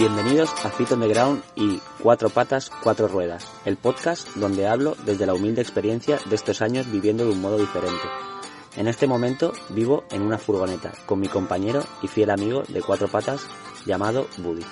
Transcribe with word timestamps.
Bienvenidos 0.00 0.50
a 0.64 0.70
Fit 0.70 0.92
on 0.92 1.00
the 1.00 1.08
Ground 1.08 1.42
y 1.56 1.78
Cuatro 2.02 2.30
Patas, 2.30 2.70
Cuatro 2.82 3.06
Ruedas, 3.06 3.46
el 3.66 3.76
podcast 3.76 4.34
donde 4.36 4.66
hablo 4.66 4.96
desde 5.04 5.26
la 5.26 5.34
humilde 5.34 5.60
experiencia 5.60 6.18
de 6.24 6.36
estos 6.36 6.62
años 6.62 6.90
viviendo 6.90 7.26
de 7.26 7.32
un 7.32 7.40
modo 7.42 7.58
diferente. 7.58 8.08
En 8.76 8.88
este 8.88 9.06
momento 9.06 9.52
vivo 9.68 10.04
en 10.10 10.22
una 10.22 10.38
furgoneta 10.38 10.90
con 11.04 11.20
mi 11.20 11.28
compañero 11.28 11.84
y 12.00 12.08
fiel 12.08 12.30
amigo 12.30 12.62
de 12.66 12.80
cuatro 12.80 13.08
patas 13.08 13.42
llamado 13.84 14.26
Buddy. 14.38 14.64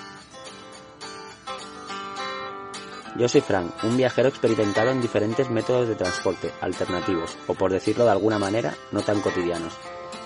Yo 3.18 3.28
soy 3.28 3.42
Frank, 3.42 3.84
un 3.84 3.98
viajero 3.98 4.30
experimentado 4.30 4.92
en 4.92 5.02
diferentes 5.02 5.50
métodos 5.50 5.88
de 5.88 5.94
transporte 5.94 6.50
alternativos, 6.62 7.36
o 7.46 7.52
por 7.52 7.70
decirlo 7.70 8.06
de 8.06 8.12
alguna 8.12 8.38
manera, 8.38 8.74
no 8.92 9.02
tan 9.02 9.20
cotidianos. 9.20 9.74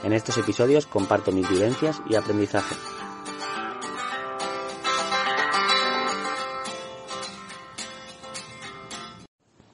En 0.04 0.12
estos 0.12 0.38
episodios 0.38 0.86
comparto 0.86 1.32
mis 1.32 1.48
vivencias 1.48 2.00
y 2.08 2.14
aprendizaje. 2.14 2.76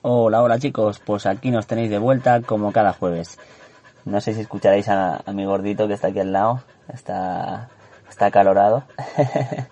Hola, 0.01 0.45
hola 0.45 0.61
chicos, 0.61 1.01
pues 1.05 1.27
aquí 1.27 1.51
nos 1.51 1.67
tenéis 1.67 1.91
de 1.91 1.99
vuelta 1.99 2.41
como 2.43 2.71
cada 2.71 2.93
jueves. 2.93 3.37
No 4.05 4.21
sé 4.21 4.33
si 4.33 4.43
escucharéis 4.43 4.89
a, 4.89 5.25
mi 5.35 5.45
gordito 5.45 5.89
que 5.89 5.95
está 5.95 6.09
aquí 6.09 6.21
al 6.21 6.33
lado, 6.33 6.63
está, 6.93 7.69
está 8.09 8.27
acalorado. 8.27 8.85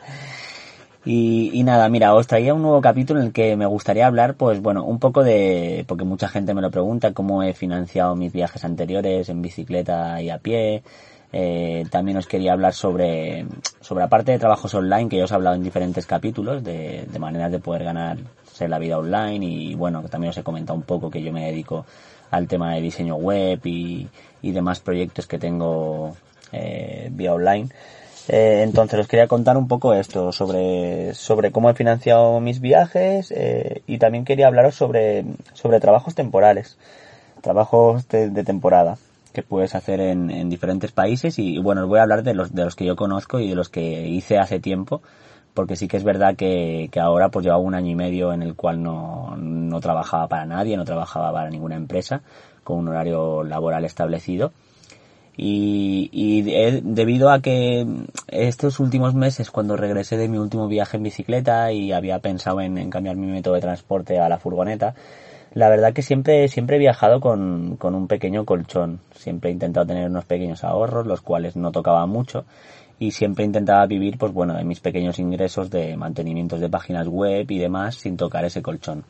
Y, 1.09 1.63
nada, 1.63 1.89
mira, 1.89 2.13
os 2.17 2.27
traía 2.27 2.53
un 2.53 2.63
nuevo 2.63 2.81
capítulo 2.81 3.21
en 3.21 3.27
el 3.27 3.33
que 3.33 3.55
me 3.55 3.67
gustaría 3.67 4.09
hablar, 4.09 4.35
pues 4.35 4.61
bueno, 4.61 4.83
un 4.83 4.99
poco 4.99 5.23
de, 5.23 5.85
porque 5.87 6.03
mucha 6.03 6.27
gente 6.27 6.53
me 6.53 6.61
lo 6.61 6.73
pregunta, 6.73 7.13
cómo 7.13 7.45
he 7.45 7.55
financiado 7.55 8.17
mis 8.17 8.33
viajes 8.33 8.65
anteriores 8.65 9.29
en 9.29 9.41
bicicleta 9.41 10.21
y 10.21 10.31
a 10.31 10.39
pie. 10.39 10.83
Eh, 11.33 11.87
también 11.93 12.17
os 12.17 12.27
quería 12.27 12.55
hablar 12.55 12.75
sobre, 12.75 13.47
sobre 13.81 14.03
la 14.03 14.09
parte 14.09 14.33
de 14.33 14.41
trabajos 14.41 14.75
online 14.75 15.09
que 15.09 15.19
ya 15.19 15.25
os 15.27 15.31
he 15.31 15.35
hablado 15.37 15.55
en 15.55 15.63
diferentes 15.63 16.07
capítulos, 16.07 16.65
de, 16.65 17.07
de 17.09 17.19
maneras 17.21 17.53
de 17.53 17.61
poder 17.61 17.85
ganarse 18.57 18.69
la 18.69 18.79
vida 18.79 18.99
online 18.99 19.45
y 19.45 19.75
bueno, 19.75 20.03
que 20.03 20.09
también 20.09 20.31
os 20.31 20.37
he 20.37 20.43
comentado 20.43 20.79
un 20.79 20.85
poco 20.85 21.11
que 21.11 21.23
yo 21.23 21.33
me 21.33 21.47
dedico 21.47 21.85
al 22.31 22.49
tema 22.49 22.75
de 22.75 22.81
diseño 22.81 23.17
web 23.17 23.61
y, 23.65 24.09
y 24.43 24.53
demás 24.53 24.81
proyectos 24.81 25.27
que 25.27 25.39
tengo 25.39 26.17
eh, 26.53 27.09
vía 27.13 27.35
online. 27.35 27.69
Eh, 28.29 28.63
entonces 28.65 28.99
os 28.99 29.07
quería 29.07 29.29
contar 29.29 29.57
un 29.57 29.69
poco 29.69 29.95
esto 29.95 30.33
sobre, 30.33 31.15
sobre 31.15 31.53
cómo 31.53 31.71
he 31.71 31.75
financiado 31.75 32.41
mis 32.41 32.61
viajes 32.61 33.31
eh, 33.31 33.83
y 33.87 33.99
también 33.99 34.25
quería 34.25 34.49
hablaros 34.49 34.75
sobre, 34.75 35.25
sobre 35.53 35.79
trabajos 35.79 36.17
temporales, 36.17 36.77
trabajos 37.41 38.09
de, 38.09 38.43
temporada 38.43 38.99
que 39.33 39.43
puedes 39.45 39.77
hacer 39.77 40.01
en, 40.01 40.31
en, 40.31 40.49
diferentes 40.49 40.91
países 40.91 41.39
y 41.39 41.59
bueno, 41.59 41.83
os 41.83 41.89
voy 41.89 42.01
a 42.01 42.03
hablar 42.03 42.25
de 42.25 42.35
los, 42.35 42.53
de 42.53 42.65
los 42.65 42.75
que 42.75 42.87
yo 42.87 42.97
conozco 42.97 43.39
y 43.39 43.51
de 43.51 43.55
los 43.55 43.69
que 43.69 44.09
hice 44.09 44.39
hace 44.39 44.59
tiempo 44.59 45.03
porque 45.57 45.75
sí 45.75 45.89
que 45.89 45.97
es 45.97 46.05
verdad 46.05 46.37
que, 46.37 46.91
que 46.93 47.01
ahora 47.01 47.31
pues 47.31 47.43
llevaba 47.45 47.63
un 47.63 47.75
año 47.75 47.91
y 47.91 47.95
medio 47.95 48.33
en 48.35 48.43
el 48.43 48.55
cual 48.55 48.83
no, 48.83 49.35
no 49.39 49.81
trabajaba 49.81 50.29
para 50.29 50.45
nadie, 50.45 50.77
no 50.77 50.85
trabajaba 50.85 51.33
para 51.33 51.49
ninguna 51.49 51.77
empresa 51.77 52.21
con 52.63 52.79
un 52.79 52.89
horario 52.89 53.43
laboral 53.43 53.87
establecido. 53.87 54.53
Y, 55.39 56.11
y 56.13 56.43
debido 56.83 57.31
a 57.31 57.41
que 57.41 57.87
estos 58.29 58.81
últimos 58.81 59.15
meses, 59.15 59.51
cuando 59.51 59.77
regresé 59.77 60.19
de 60.19 60.29
mi 60.29 60.37
último 60.37 60.69
viaje 60.69 60.99
en 60.99 61.03
bicicleta 61.03 61.73
y 61.73 61.93
había 61.93 62.19
pensado 62.19 62.61
en, 62.61 62.91
cambiar 62.91 63.17
mi 63.17 63.27
método 63.27 63.55
de 63.55 63.61
transporte 63.61 64.19
a 64.19 64.29
la 64.29 64.39
furgoneta, 64.39 64.95
la 65.57 65.71
verdad 65.71 65.95
que 65.95 66.03
siempre, 66.03 66.49
siempre 66.49 66.77
he 66.77 66.79
viajado 66.79 67.19
con, 67.19 67.77
con 67.79 67.95
un 67.95 68.09
pequeño 68.09 68.45
colchón. 68.45 69.01
Siempre 69.15 69.49
he 69.49 69.55
intentado 69.55 69.87
tener 69.87 70.07
unos 70.07 70.27
pequeños 70.27 70.63
ahorros, 70.65 71.07
los 71.07 71.23
cuales 71.23 71.57
no 71.57 71.73
tocaba 71.73 72.05
mucho. 72.05 72.45
Y 72.99 73.13
siempre 73.13 73.47
intentaba 73.47 73.87
vivir, 73.87 74.19
pues 74.19 74.35
bueno, 74.35 74.53
de 74.53 74.65
mis 74.65 74.81
pequeños 74.81 75.19
ingresos 75.19 75.71
de 75.71 75.97
mantenimientos 75.97 76.61
de 76.61 76.69
páginas 76.69 77.09
web 77.09 77.51
y 77.51 77.59
demás 77.59 77.95
sin 77.95 78.19
tocar 78.19 78.45
ese 78.45 78.61
colchón. 78.61 79.05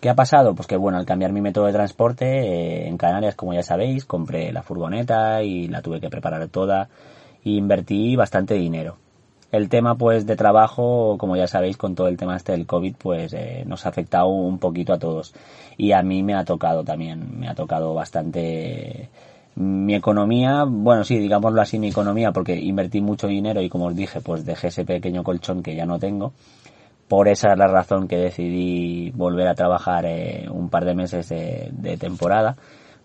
¿Qué 0.00 0.10
ha 0.10 0.16
pasado? 0.16 0.56
Pues 0.56 0.66
que 0.66 0.76
bueno, 0.76 0.98
al 0.98 1.06
cambiar 1.06 1.30
mi 1.30 1.40
método 1.40 1.66
de 1.66 1.72
transporte 1.72 2.26
eh, 2.26 2.88
en 2.88 2.96
Canarias, 2.96 3.36
como 3.36 3.54
ya 3.54 3.62
sabéis, 3.62 4.04
compré 4.04 4.52
la 4.52 4.64
furgoneta 4.64 5.44
y 5.44 5.68
la 5.68 5.82
tuve 5.82 6.00
que 6.00 6.10
preparar 6.10 6.48
toda 6.48 6.88
e 7.44 7.50
invertí 7.50 8.16
bastante 8.16 8.54
dinero. 8.54 8.96
El 9.52 9.68
tema 9.68 9.96
pues 9.96 10.26
de 10.26 10.36
trabajo, 10.36 11.16
como 11.18 11.36
ya 11.36 11.46
sabéis, 11.46 11.76
con 11.76 11.94
todo 11.94 12.08
el 12.08 12.16
tema 12.16 12.36
este 12.36 12.52
del 12.52 12.66
COVID, 12.66 12.94
pues 12.96 13.32
eh, 13.32 13.64
nos 13.66 13.84
ha 13.84 13.88
afectado 13.88 14.28
un 14.28 14.58
poquito 14.58 14.92
a 14.92 14.98
todos. 14.98 15.34
Y 15.76 15.92
a 15.92 16.02
mí 16.02 16.22
me 16.22 16.34
ha 16.34 16.44
tocado 16.44 16.84
también, 16.84 17.38
me 17.38 17.48
ha 17.48 17.54
tocado 17.54 17.94
bastante 17.94 19.08
mi 19.56 19.94
economía, 19.94 20.64
bueno, 20.64 21.04
sí, 21.04 21.18
digámoslo 21.18 21.60
así, 21.60 21.78
mi 21.78 21.88
economía, 21.88 22.32
porque 22.32 22.54
invertí 22.54 23.00
mucho 23.00 23.26
dinero 23.26 23.60
y 23.60 23.68
como 23.68 23.86
os 23.86 23.96
dije, 23.96 24.20
pues 24.20 24.44
dejé 24.44 24.68
ese 24.68 24.84
pequeño 24.84 25.24
colchón 25.24 25.62
que 25.62 25.74
ya 25.74 25.84
no 25.84 25.98
tengo 25.98 26.32
por 27.10 27.26
esa 27.26 27.50
es 27.50 27.58
la 27.58 27.66
razón 27.66 28.06
que 28.06 28.16
decidí 28.16 29.10
volver 29.10 29.48
a 29.48 29.56
trabajar 29.56 30.06
eh, 30.06 30.46
un 30.48 30.68
par 30.68 30.84
de 30.84 30.94
meses 30.94 31.28
de, 31.28 31.96
temporada 31.98 32.54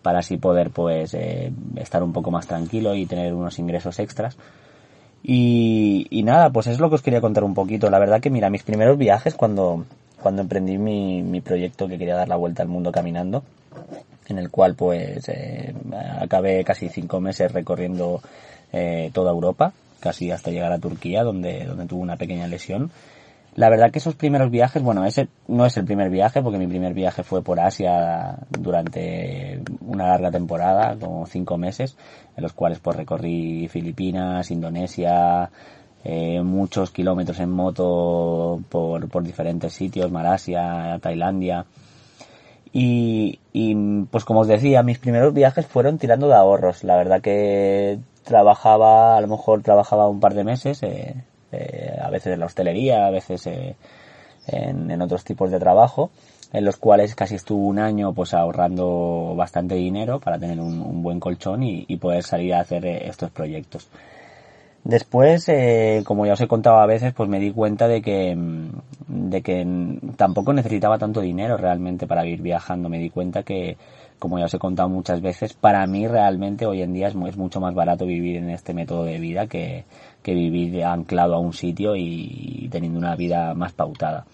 para 0.03 0.19
así 0.19 0.38
poder 0.38 0.69
pues 0.69 1.16
eh, 1.16 1.51
estar 1.75 2.03
un 2.03 2.13
poco 2.13 2.29
más 2.29 2.45
tranquilo 2.45 2.94
y 2.94 3.07
tener 3.07 3.34
unos 3.34 3.57
ingresos 3.57 3.97
extras. 3.97 4.38
Y, 5.28 6.22
nada, 6.24 6.52
pues 6.52 6.68
es 6.68 6.80
lo 6.80 6.90
que 6.90 6.96
os 6.96 7.02
quería 7.02 7.19
contar 7.19 7.44
un 7.44 7.56
poquito. 7.56 7.90
La 7.90 7.97
verdad 7.97 8.22
que 8.22 8.30
mira, 8.30 8.52
mis 8.52 8.62
primeros 8.62 8.96
viajes 8.96 9.34
cuando, 9.34 9.86
cuando 10.22 10.44
emprendí 10.44 10.78
mi, 10.78 11.24
mi 11.24 11.41
proyecto 11.41 11.88
que 11.88 11.97
quería 11.97 12.16
dar 12.16 12.28
la 12.28 12.36
vuelta 12.36 12.62
al 12.62 12.69
mundo 12.69 12.91
caminando, 12.91 13.44
en 14.28 14.38
el 14.38 14.52
cual 14.52 14.75
pues 14.75 15.28
eh, 15.30 15.74
acabé 16.19 16.64
casi 16.64 16.90
cinco 16.90 17.19
meses 17.19 17.52
recorriendo 17.52 18.22
toda 19.14 19.31
Europa, 19.31 19.72
casi 20.02 20.31
hasta 20.31 20.52
llegar 20.52 20.74
a 20.74 20.80
Turquía, 20.80 21.24
donde, 21.24 21.64
donde 21.64 21.85
tuve 21.85 22.02
una 22.02 22.18
pequeña 22.18 22.46
lesión. 22.47 22.91
La 23.55 23.69
verdad 23.69 23.89
que 23.89 23.99
esos 23.99 24.16
primeros 24.16 24.51
viajes, 24.51 24.83
bueno, 24.83 25.05
ese 25.05 25.29
no 25.47 25.66
es 25.66 25.77
el 25.77 25.85
primer 25.85 26.09
viaje, 26.09 26.41
porque 26.41 26.57
mi 26.57 26.67
primer 26.67 26.93
viaje 26.93 27.23
fue 27.23 27.41
por 27.41 27.61
Asia 27.61 28.38
durante 28.49 29.61
una 29.79 30.07
larga 30.07 30.29
temporada, 30.29 30.97
como 30.99 31.25
cinco 31.25 31.57
meses, 31.57 31.95
en 32.35 32.43
los 32.43 32.51
cuales 32.51 32.79
pues 32.79 32.97
recorrí 32.97 33.69
Filipinas, 33.69 34.51
Indonesia, 34.51 35.49
eh, 36.03 36.41
muchos 36.41 36.91
kilómetros 36.91 37.39
en 37.39 37.49
moto 37.49 38.61
por, 38.67 39.07
por 39.07 39.23
diferentes 39.23 39.72
sitios, 39.72 40.11
Malasia, 40.11 40.99
Tailandia. 41.01 41.66
Y, 42.73 43.39
y 43.53 43.73
pues 44.11 44.25
como 44.25 44.41
os 44.41 44.47
decía, 44.47 44.83
mis 44.83 44.99
primeros 44.99 45.33
viajes 45.33 45.66
fueron 45.66 45.97
tirando 45.97 46.27
de 46.27 46.35
ahorros. 46.35 46.83
La 46.83 46.97
verdad 46.97 47.22
que 47.22 47.99
trabajaba, 48.23 49.16
a 49.16 49.22
lo 49.22 49.27
mejor 49.29 49.61
trabajaba 49.61 50.09
un 50.09 50.19
par 50.19 50.33
de 50.33 50.43
meses, 50.43 50.83
eh, 50.83 51.16
eh, 51.55 51.97
a 52.01 52.09
veces 52.09 52.33
en 52.33 52.39
la 52.39 52.45
hostelería, 52.45 53.07
a 53.07 53.11
veces 53.11 53.45
eh, 53.47 53.75
en, 54.47 55.01
otros 55.01 55.23
tipos 55.23 55.51
de 55.51 55.59
trabajo, 55.59 56.11
en 56.53 56.66
los 56.66 56.77
cuales 56.77 57.16
casi 57.16 57.35
estuve 57.35 57.63
un 57.63 57.79
año 57.79 58.13
pues 58.13 58.33
ahorrando 58.33 59.33
bastante 59.35 59.75
dinero 59.75 60.19
para 60.19 60.38
tener 60.39 60.59
un, 60.59 61.01
buen 61.03 61.19
colchón 61.19 61.63
y, 61.63 61.97
poder 61.97 62.23
salir 62.23 62.53
a 62.53 62.61
hacer 62.61 62.85
eh, 62.85 63.07
estos 63.07 63.31
proyectos. 63.31 63.88
Después, 64.85 65.47
como 66.06 66.28
ya 66.28 66.34
os 66.34 66.41
he 66.41 66.47
contado 66.47 66.78
a 66.78 66.85
veces, 66.85 67.12
pues 67.12 67.28
me 67.28 67.40
di 67.40 67.51
cuenta 67.51 67.88
de 67.88 68.03
que, 68.03 68.35
mm, 68.35 68.69
de 69.07 69.41
que 69.41 69.68
tampoco 70.16 70.53
necesitaba 70.53 71.00
tanto 71.00 71.22
dinero 71.22 71.57
realmente 71.57 72.06
para 72.06 72.23
ir 72.28 72.40
viajando. 72.44 72.88
Me 72.88 73.00
di 73.00 73.09
cuenta 73.09 73.41
que, 73.41 73.78
como 74.19 74.38
ya 74.38 74.46
os 74.46 74.53
he 74.53 74.59
contado 74.59 74.88
muchas 74.88 75.22
veces, 75.22 75.53
para 75.53 75.88
mí 75.88 76.07
realmente 76.07 76.68
hoy 76.68 76.84
en 76.84 76.94
día 76.94 77.07
es, 77.07 77.16
es 77.16 77.35
mucho 77.35 77.59
más 77.59 77.73
barato 77.73 78.06
vivir 78.06 78.35
en 78.38 78.51
este 78.51 78.75
método 78.75 79.06
de 79.06 79.18
vida 79.19 79.47
que, 79.47 79.85
que 80.22 80.35
vivir 80.35 80.84
anclado 80.85 81.34
a 81.34 81.40
un 81.40 81.53
sitio 81.53 81.96
y 81.96 82.69
teniendo 82.72 83.00
una 83.00 83.16
vida 83.16 83.56
más 83.56 83.73
pautada. 83.73 84.25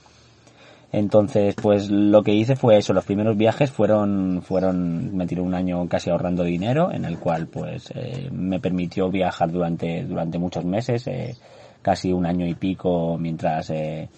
Entonces, 0.93 1.55
pues 1.55 1.89
lo 1.89 2.21
que 2.21 2.33
hice 2.33 2.57
fue 2.57 2.77
eso, 2.77 2.91
los 2.93 3.05
primeros 3.05 3.37
viajes 3.37 3.71
fueron, 3.71 4.41
fueron, 4.41 5.15
me 5.15 5.25
tiré 5.25 5.41
un 5.41 5.53
año 5.53 5.87
casi 5.87 6.09
ahorrando 6.09 6.43
dinero, 6.43 6.91
en 6.91 7.05
el 7.05 7.17
cual 7.17 7.47
pues 7.47 7.91
eh, 7.95 8.29
me 8.31 8.59
permitió 8.59 9.09
viajar 9.09 9.49
durante, 9.51 10.03
durante 10.03 10.37
muchos 10.37 10.65
meses, 10.65 11.07
eh, 11.07 11.35
casi 11.81 12.11
un 12.11 12.25
año 12.25 12.45
y 12.45 12.55
pico 12.55 13.17
mientras 13.17 13.69
eh, 13.69 14.09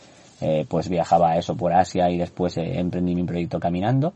pues 0.67 0.89
viajaba 0.89 1.37
eso 1.37 1.55
por 1.55 1.73
Asia 1.73 2.09
y 2.09 2.17
después 2.17 2.57
emprendí 2.57 3.13
mi 3.13 3.23
proyecto 3.23 3.59
caminando. 3.59 4.13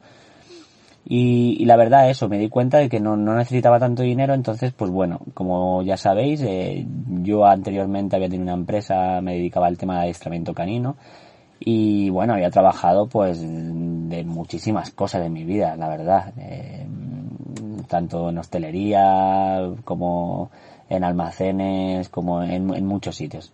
Y, 1.09 1.63
la 1.63 1.77
verdad 1.77 2.09
eso, 2.09 2.27
me 2.27 2.37
di 2.37 2.49
cuenta 2.49 2.79
de 2.79 2.89
que 2.89 2.99
no, 2.99 3.15
no, 3.15 3.33
necesitaba 3.35 3.79
tanto 3.79 4.03
dinero, 4.03 4.33
entonces 4.33 4.73
pues 4.73 4.91
bueno, 4.91 5.21
como 5.33 5.81
ya 5.83 5.95
sabéis, 5.95 6.41
eh, 6.41 6.85
yo 7.21 7.45
anteriormente 7.45 8.17
había 8.17 8.27
tenido 8.27 8.43
una 8.43 8.59
empresa, 8.59 9.21
me 9.21 9.35
dedicaba 9.35 9.67
al 9.67 9.77
tema 9.77 9.95
de 9.95 10.01
adiestramiento 10.01 10.53
canino 10.53 10.97
y 11.59 12.09
bueno, 12.09 12.33
había 12.33 12.49
trabajado 12.51 13.07
pues 13.07 13.41
de 13.41 14.23
muchísimas 14.23 14.91
cosas 14.91 15.25
en 15.25 15.33
mi 15.33 15.43
vida, 15.43 15.75
la 15.75 15.89
verdad, 15.89 16.33
eh, 16.37 16.85
tanto 17.87 18.29
en 18.29 18.37
hostelería 18.37 19.69
como 19.83 20.51
en 20.89 21.03
almacenes, 21.03 22.09
como 22.09 22.43
en, 22.43 22.85
muchos 22.85 23.15
sitios. 23.15 23.51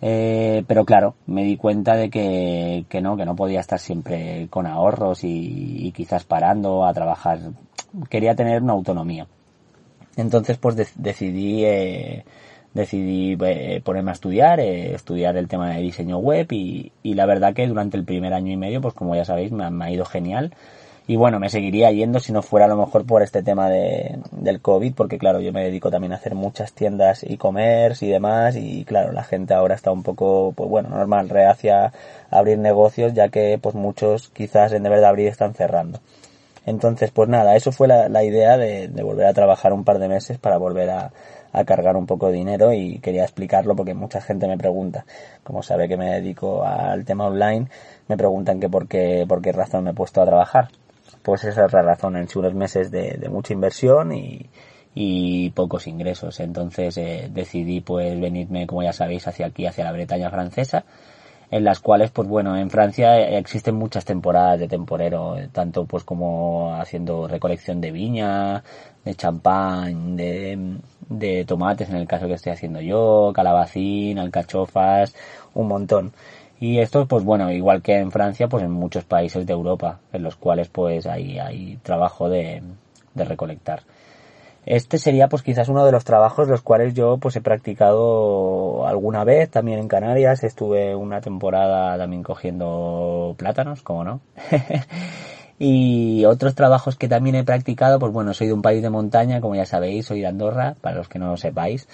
Eh, 0.00 0.64
pero 0.66 0.84
claro, 0.84 1.14
me 1.26 1.44
di 1.44 1.56
cuenta 1.56 1.96
de 1.96 2.10
que, 2.10 2.84
que, 2.88 3.00
no, 3.00 3.16
que 3.16 3.24
no 3.24 3.36
podía 3.36 3.60
estar 3.60 3.78
siempre 3.78 4.48
con 4.50 4.66
ahorros 4.66 5.20
y, 5.22 5.92
quizás 5.94 6.24
parando 6.24 6.84
a 6.84 6.92
trabajar. 6.92 7.38
Quería 8.10 8.34
tener 8.34 8.62
una 8.62 8.72
autonomía. 8.72 9.26
Entonces 10.16 10.58
pues 10.58 10.76
decidí, 10.96 11.64
eh, 11.64 12.24
decidí 12.74 13.36
eh, 13.44 13.80
ponerme 13.84 14.10
a 14.10 14.14
estudiar, 14.14 14.60
eh, 14.60 14.94
estudiar 14.94 15.36
el 15.36 15.48
tema 15.48 15.70
de 15.70 15.80
diseño 15.80 16.18
web 16.18 16.46
y, 16.52 16.92
la 17.02 17.26
verdad 17.26 17.54
que 17.54 17.66
durante 17.66 17.96
el 17.96 18.04
primer 18.04 18.32
año 18.34 18.52
y 18.52 18.56
medio, 18.56 18.80
pues 18.80 18.94
como 18.94 19.14
ya 19.14 19.24
sabéis, 19.24 19.52
me, 19.52 19.64
ha 19.64 19.90
ido 19.90 20.04
genial. 20.04 20.54
Y 21.08 21.16
bueno, 21.16 21.40
me 21.40 21.50
seguiría 21.50 21.90
yendo 21.90 22.20
si 22.20 22.32
no 22.32 22.42
fuera 22.42 22.66
a 22.66 22.68
lo 22.68 22.76
mejor 22.76 23.04
por 23.04 23.22
este 23.22 23.42
tema 23.42 23.68
de, 23.68 24.20
del 24.30 24.60
COVID, 24.60 24.94
porque 24.94 25.18
claro, 25.18 25.40
yo 25.40 25.52
me 25.52 25.64
dedico 25.64 25.90
también 25.90 26.12
a 26.12 26.16
hacer 26.16 26.36
muchas 26.36 26.72
tiendas 26.74 27.24
e-commerce 27.24 28.06
y 28.06 28.08
demás, 28.08 28.54
y 28.56 28.84
claro, 28.84 29.12
la 29.12 29.24
gente 29.24 29.52
ahora 29.52 29.74
está 29.74 29.90
un 29.90 30.04
poco, 30.04 30.52
pues 30.56 30.70
bueno, 30.70 30.90
normal, 30.90 31.28
reacia 31.28 31.86
a 31.86 31.92
abrir 32.38 32.58
negocios, 32.58 33.14
ya 33.14 33.28
que 33.30 33.58
pues 33.60 33.74
muchos 33.74 34.28
quizás 34.28 34.72
en 34.72 34.84
deber 34.84 35.00
de 35.00 35.06
abrir 35.06 35.28
están 35.28 35.54
cerrando. 35.54 35.98
Entonces, 36.64 37.10
pues 37.10 37.28
nada, 37.28 37.56
eso 37.56 37.72
fue 37.72 37.88
la, 37.88 38.24
idea 38.24 38.56
de, 38.56 38.86
de 38.86 39.02
volver 39.02 39.26
a 39.26 39.34
trabajar 39.34 39.72
un 39.72 39.82
par 39.82 39.98
de 39.98 40.06
meses 40.06 40.38
para 40.38 40.58
volver 40.58 40.90
a, 40.90 41.10
a 41.52 41.64
cargar 41.64 41.96
un 41.96 42.06
poco 42.06 42.28
de 42.28 42.34
dinero 42.34 42.72
y 42.72 42.98
quería 42.98 43.22
explicarlo 43.22 43.76
porque 43.76 43.94
mucha 43.94 44.20
gente 44.20 44.48
me 44.48 44.56
pregunta, 44.56 45.04
como 45.44 45.62
sabe 45.62 45.88
que 45.88 45.96
me 45.96 46.10
dedico 46.10 46.64
al 46.64 47.04
tema 47.04 47.26
online, 47.26 47.68
me 48.08 48.16
preguntan 48.16 48.58
que 48.58 48.68
por 48.68 48.88
qué, 48.88 49.24
por 49.28 49.42
qué 49.42 49.52
razón 49.52 49.84
me 49.84 49.90
he 49.90 49.94
puesto 49.94 50.22
a 50.22 50.26
trabajar. 50.26 50.68
Pues 51.22 51.44
esa 51.44 51.66
es 51.66 51.72
la 51.72 51.82
razón, 51.82 52.16
en 52.16 52.26
unos 52.34 52.54
meses 52.54 52.90
de, 52.90 53.16
de 53.18 53.28
mucha 53.28 53.52
inversión 53.52 54.12
y, 54.12 54.50
y 54.94 55.50
pocos 55.50 55.86
ingresos. 55.86 56.40
Entonces 56.40 56.96
eh, 56.96 57.28
decidí 57.32 57.80
pues 57.80 58.18
venirme, 58.20 58.66
como 58.66 58.82
ya 58.82 58.92
sabéis, 58.92 59.26
hacia 59.28 59.46
aquí, 59.46 59.66
hacia 59.66 59.84
la 59.84 59.92
Bretaña 59.92 60.30
francesa, 60.30 60.84
en 61.52 61.64
las 61.64 61.80
cuales, 61.80 62.10
pues 62.10 62.26
bueno, 62.26 62.56
en 62.56 62.70
Francia 62.70 63.20
existen 63.38 63.74
muchas 63.74 64.06
temporadas 64.06 64.58
de 64.58 64.68
temporero, 64.68 65.36
tanto 65.52 65.84
pues 65.84 66.02
como 66.02 66.74
haciendo 66.74 67.28
recolección 67.28 67.78
de 67.82 67.92
viña, 67.92 68.64
de 69.04 69.14
champán, 69.14 70.16
de, 70.16 70.78
de 71.10 71.44
tomates 71.44 71.90
en 71.90 71.96
el 71.96 72.08
caso 72.08 72.26
que 72.26 72.34
estoy 72.34 72.52
haciendo 72.52 72.80
yo, 72.80 73.32
calabacín, 73.34 74.18
alcachofas, 74.18 75.14
un 75.52 75.68
montón. 75.68 76.12
Y 76.58 76.78
esto, 76.78 77.06
pues 77.06 77.22
bueno, 77.22 77.50
igual 77.52 77.82
que 77.82 77.98
en 77.98 78.10
Francia, 78.10 78.48
pues 78.48 78.64
en 78.64 78.70
muchos 78.70 79.04
países 79.04 79.44
de 79.46 79.52
Europa, 79.52 80.00
en 80.12 80.22
los 80.22 80.36
cuales 80.36 80.68
pues 80.68 81.06
hay, 81.06 81.38
hay 81.38 81.76
trabajo 81.82 82.30
de, 82.30 82.62
de 83.14 83.24
recolectar. 83.26 83.82
Este 84.64 84.98
sería 84.98 85.28
pues 85.28 85.42
quizás 85.42 85.68
uno 85.68 85.84
de 85.84 85.90
los 85.90 86.04
trabajos 86.04 86.46
los 86.46 86.62
cuales 86.62 86.94
yo 86.94 87.18
pues 87.18 87.34
he 87.34 87.40
practicado 87.40 88.86
alguna 88.86 89.24
vez 89.24 89.50
también 89.50 89.80
en 89.80 89.88
Canarias. 89.88 90.44
Estuve 90.44 90.94
una 90.94 91.20
temporada 91.20 91.98
también 91.98 92.22
cogiendo 92.22 93.34
plátanos, 93.36 93.82
como 93.82 94.04
no. 94.04 94.20
y 95.58 96.24
otros 96.26 96.54
trabajos 96.54 96.96
que 96.96 97.08
también 97.08 97.34
he 97.36 97.44
practicado, 97.44 97.98
pues 97.98 98.12
bueno, 98.12 98.34
soy 98.34 98.46
de 98.46 98.52
un 98.52 98.62
país 98.62 98.82
de 98.82 98.90
montaña, 98.90 99.40
como 99.40 99.56
ya 99.56 99.66
sabéis, 99.66 100.06
soy 100.06 100.20
de 100.20 100.28
Andorra, 100.28 100.76
para 100.80 100.96
los 100.96 101.08
que 101.08 101.18
no 101.18 101.28
lo 101.28 101.36
sepáis. 101.36 101.88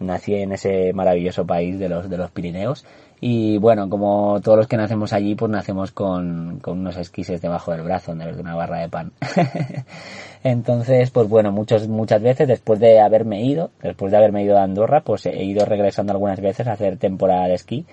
Nací 0.00 0.34
en 0.34 0.52
ese 0.52 0.92
maravilloso 0.92 1.46
país 1.46 1.78
de 1.78 1.88
los, 1.88 2.10
de 2.10 2.16
los 2.16 2.30
Pirineos. 2.30 2.84
Y 3.20 3.58
bueno, 3.58 3.88
como 3.88 4.40
todos 4.42 4.58
los 4.58 4.66
que 4.66 4.76
nacemos 4.76 5.12
allí, 5.12 5.34
pues 5.34 5.50
nacemos 5.50 5.92
con, 5.92 6.58
con 6.60 6.80
unos 6.80 6.96
esquises 6.96 7.40
debajo 7.40 7.72
del 7.72 7.82
brazo, 7.82 8.12
en 8.12 8.18
de 8.18 8.40
una 8.40 8.54
barra 8.54 8.80
de 8.80 8.88
pan. 8.88 9.12
Entonces, 10.44 11.10
pues 11.10 11.28
bueno, 11.28 11.50
muchos, 11.52 11.88
muchas 11.88 12.20
veces 12.20 12.46
después 12.46 12.80
de 12.80 13.00
haberme 13.00 13.42
ido, 13.42 13.70
después 13.82 14.10
de 14.10 14.18
haberme 14.18 14.42
ido 14.42 14.58
a 14.58 14.64
Andorra, 14.64 15.00
pues 15.00 15.24
he 15.24 15.42
ido 15.42 15.64
regresando 15.64 16.12
algunas 16.12 16.40
veces 16.40 16.66
a 16.66 16.72
hacer 16.72 16.98
temporada 16.98 17.46
de 17.46 17.54
esquí, 17.54 17.86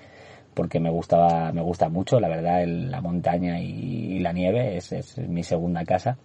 porque 0.52 0.80
me 0.80 0.90
gustaba, 0.90 1.50
me 1.52 1.62
gusta 1.62 1.88
mucho, 1.88 2.20
la 2.20 2.28
verdad, 2.28 2.66
la 2.66 3.00
montaña 3.00 3.58
y, 3.58 4.16
y 4.16 4.18
la 4.18 4.32
nieve 4.32 4.76
es, 4.76 4.92
es, 4.92 5.16
mi 5.16 5.44
segunda 5.44 5.84
casa. 5.84 6.18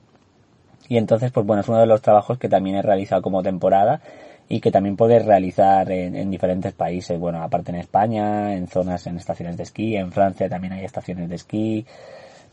Y 0.89 0.97
entonces, 0.97 1.31
pues 1.31 1.45
bueno, 1.45 1.61
es 1.61 1.69
uno 1.69 1.79
de 1.79 1.85
los 1.85 2.01
trabajos 2.01 2.37
que 2.37 2.49
también 2.49 2.75
he 2.75 2.81
realizado 2.81 3.21
como 3.21 3.41
temporada 3.41 4.01
y 4.49 4.61
que 4.61 4.71
también 4.71 4.95
puedes 4.95 5.25
realizar 5.25 5.91
en, 5.91 6.15
en, 6.15 6.31
diferentes 6.31 6.73
países, 6.73 7.19
bueno, 7.19 7.41
aparte 7.41 7.71
en 7.71 7.77
España, 7.77 8.53
en 8.53 8.67
zonas, 8.67 9.05
en 9.07 9.17
estaciones 9.17 9.57
de 9.57 9.63
esquí, 9.63 9.95
en 9.95 10.11
Francia 10.11 10.47
también 10.47 10.73
hay 10.73 10.85
estaciones 10.85 11.29
de 11.29 11.35
esquí, 11.35 11.85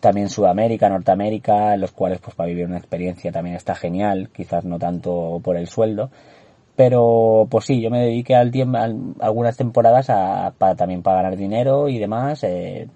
también 0.01 0.29
Sudamérica, 0.29 0.89
Norteamérica, 0.89 1.75
en 1.75 1.81
los 1.81 1.93
cuales 1.93 2.19
pues 2.19 2.35
para 2.35 2.49
vivir 2.49 2.67
una 2.67 2.79
experiencia 2.79 3.31
también 3.33 3.57
está 3.57 3.75
genial, 3.75 4.29
quizás 4.33 4.65
no 4.65 4.79
tanto 4.79 5.41
por 5.43 5.57
el 5.57 5.69
sueldo, 5.69 6.11
pero 6.75 7.47
pues 7.49 7.67
sí, 7.67 7.81
yo 7.81 7.91
me 7.91 8.01
dediqué 8.01 8.35
al 8.35 8.51
tiempo, 8.51 8.79
algunas 9.21 9.57
temporadas 9.57 10.11
a, 10.11 10.53
para 10.59 10.75
también 10.75 11.03
para 11.03 11.23
ganar 11.23 11.37
dinero 11.37 11.89
y 11.89 11.99
demás, 11.99 12.43
eh, 12.43 12.89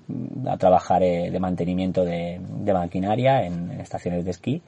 a 0.49 0.56
trabajar 0.56 1.05
eh, 1.05 1.31
de 1.31 1.39
mantenimiento 1.39 2.05
de, 2.05 2.41
de 2.41 2.73
maquinaria 2.73 3.44
en, 3.44 3.71
en 3.71 3.81
estaciones 3.81 4.25
de 4.25 4.33
esquí 4.33 4.62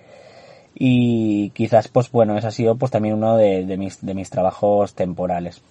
y 0.75 1.50
quizás 1.50 1.88
pues 1.88 2.11
bueno 2.11 2.37
ese 2.37 2.46
ha 2.46 2.50
sido 2.50 2.76
pues 2.76 2.90
también 2.90 3.14
uno 3.14 3.37
de, 3.37 3.76
mis 3.76 4.05
de 4.05 4.14
mis 4.14 4.31
trabajos 4.31 4.94
temporales. 4.94 5.62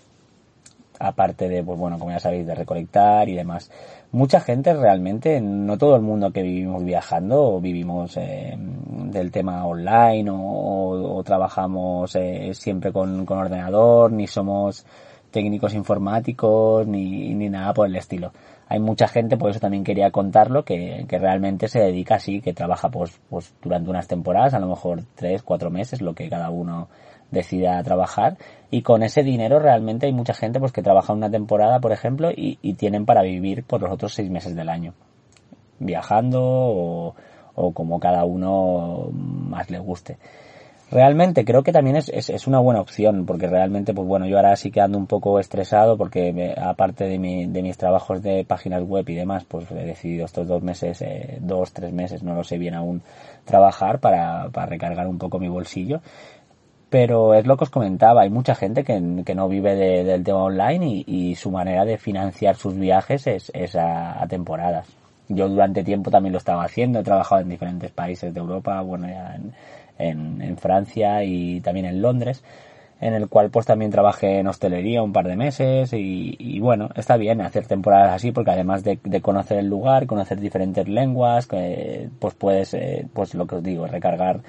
Aparte 1.00 1.48
de 1.48 1.64
pues 1.64 1.80
bueno 1.80 1.98
como 1.98 2.12
ya 2.12 2.20
sabéis 2.20 2.46
de 2.46 2.56
recolectar 2.56 3.30
y 3.30 3.36
demás. 3.36 3.72
Mucha 4.12 4.40
gente 4.42 4.74
realmente 4.74 5.40
no 5.40 5.78
todo 5.78 5.96
el 5.96 6.02
mundo 6.02 6.32
que 6.32 6.42
vivimos 6.42 6.84
viajando 6.84 7.56
o 7.56 7.62
vivimos 7.62 8.18
eh, 8.18 8.56
del 8.58 9.32
tema 9.32 9.66
online 9.66 10.30
o, 10.30 10.36
o, 10.36 11.18
o 11.18 11.24
trabajamos 11.24 12.16
eh, 12.16 12.52
siempre 12.54 12.92
con, 12.92 13.26
con 13.26 13.38
ordenador 13.38 14.12
ni 14.12 14.28
somos 14.28 14.86
técnicos 15.32 15.74
informáticos 15.74 16.88
ni, 16.88 17.34
ni 17.34 17.50
nada 17.50 17.74
por 17.74 17.88
el 17.88 17.96
estilo. 17.96 18.32
Hay 18.68 18.80
mucha 18.80 19.08
gente, 19.08 19.38
por 19.38 19.50
eso 19.50 19.60
también 19.60 19.84
quería 19.84 20.12
contarlo, 20.12 20.64
que, 20.64 21.06
que 21.08 21.18
realmente 21.18 21.68
se 21.68 21.80
dedica 21.80 22.16
así, 22.16 22.40
que 22.42 22.54
trabaja 22.54 22.90
pues, 22.90 23.20
pues 23.30 23.54
durante 23.62 23.90
unas 23.90 24.08
temporadas, 24.08 24.54
a 24.54 24.60
lo 24.60 24.68
mejor 24.68 25.04
tres, 25.16 25.42
cuatro 25.42 25.72
meses, 25.72 26.02
lo 26.02 26.14
que 26.14 26.30
cada 26.30 26.50
uno 26.52 26.88
decida 27.32 27.82
trabajar. 27.84 28.38
Y 28.70 28.84
con 28.84 29.02
ese 29.02 29.24
dinero 29.24 29.60
realmente 29.60 30.06
hay 30.06 30.14
mucha 30.14 30.34
gente 30.34 30.60
pues 30.60 30.72
que 30.72 30.84
trabaja 30.84 31.14
una 31.14 31.30
temporada 31.32 31.80
por 31.80 31.92
ejemplo 31.92 32.32
y, 32.32 32.60
y 32.62 32.74
tienen 32.76 33.06
para 33.06 33.24
vivir 33.24 33.64
por 33.64 33.82
los 33.82 33.92
otros 33.92 34.14
seis 34.14 34.30
meses 34.30 34.56
del 34.56 34.70
año. 34.70 34.94
Viajando 35.80 36.42
o, 36.44 37.16
o 37.56 37.72
como 37.72 38.00
cada 38.00 38.26
uno 38.26 39.10
más 39.12 39.70
le 39.72 39.80
guste 39.80 40.18
realmente 40.92 41.46
creo 41.46 41.64
que 41.64 41.72
también 41.72 41.98
es, 41.98 42.10
es, 42.10 42.48
una 42.48 42.60
buena 42.60 42.82
opción 42.82 43.26
porque 43.26 43.48
realmente 43.48 43.94
pues 43.94 44.08
bueno 44.08 44.26
yo 44.26 44.38
ahora 44.38 44.56
sí 44.56 44.72
que 44.72 44.82
ando 44.82 44.98
un 44.98 45.08
poco 45.08 45.40
estresado 45.40 45.98
porque 45.98 46.34
me, 46.34 46.54
aparte 46.54 47.06
de, 47.06 47.20
mi, 47.20 47.46
de 47.46 47.62
mis 47.62 47.78
trabajos 47.78 48.22
de 48.24 48.44
páginas 48.46 48.84
web 48.84 49.08
y 49.08 49.16
demás 49.16 49.46
pues 49.46 49.70
he 49.72 49.76
decidido 49.76 50.26
estos 50.26 50.48
dos 50.48 50.64
meses 50.64 51.02
eh, 51.02 51.38
dos 51.42 51.72
tres 51.74 51.94
meses 51.94 52.24
no 52.24 52.34
lo 52.34 52.44
sé 52.44 52.58
bien 52.58 52.74
aún 52.74 53.02
trabajar 53.46 54.00
para, 54.00 54.50
para 54.50 54.68
recargar 54.68 55.08
un 55.08 55.18
poco 55.18 55.40
mi 55.40 55.48
bolsillo. 55.48 56.02
Pero 56.90 57.36
es 57.36 57.46
lo 57.46 57.56
que 57.56 57.66
os 57.66 57.70
comentaba 57.70 58.24
hay 58.24 58.32
mucha 58.32 58.56
gente 58.56 58.84
que, 58.84 59.22
que 59.24 59.36
no 59.36 59.48
vive 59.48 59.76
de, 59.76 60.04
del 60.04 60.24
tema 60.24 60.44
online 60.44 60.88
y, 60.88 61.04
y, 61.06 61.36
su 61.36 61.52
manera 61.52 61.86
de 61.86 62.00
financiar 62.00 62.56
sus 62.56 62.76
viajes 62.76 63.28
es, 63.28 63.52
es 63.54 63.76
a, 63.76 64.20
a 64.20 64.28
temporadas. 64.28 64.88
Yo 65.28 65.48
durante 65.48 65.84
tiempo 65.84 66.10
también 66.10 66.32
lo 66.34 66.40
estaba 66.40 66.64
haciendo 66.64 67.00
he 67.00 67.04
trabajado 67.04 67.42
en 67.42 67.50
diferentes 67.50 67.92
países 67.92 68.34
de 68.34 68.40
Europa 68.40 68.82
bueno 68.82 69.08
ya 69.08 69.36
en, 69.36 69.54
en, 70.00 70.42
en 70.42 70.58
Francia 70.58 71.24
y 71.24 71.62
también 71.62 71.86
en 71.86 72.02
Londres 72.02 72.44
en 73.02 73.14
el 73.14 73.30
cual 73.30 73.50
pues 73.50 73.66
también 73.66 73.92
trabajé 73.92 74.40
en 74.40 74.48
hostelería 74.48 75.02
un 75.02 75.14
par 75.14 75.28
de 75.28 75.36
meses 75.36 75.94
y, 75.94 76.36
y 76.38 76.60
bueno, 76.60 76.90
está 76.96 77.16
bien 77.18 77.42
hacer 77.42 77.66
temporadas 77.66 78.14
así 78.14 78.32
porque 78.32 78.52
además 78.52 78.84
de, 78.84 78.98
conocer 79.22 79.58
el 79.60 79.68
lugar, 79.68 80.06
conocer 80.06 80.40
diferentes 80.40 80.88
lenguas, 80.88 81.48
pues 82.20 82.34
puedes, 82.36 82.74
eh, 82.74 83.08
pues 83.14 83.34
lo 83.36 83.48
que 83.48 83.56
os 83.56 83.64
digo, 83.64 83.88
recargar 83.88 84.42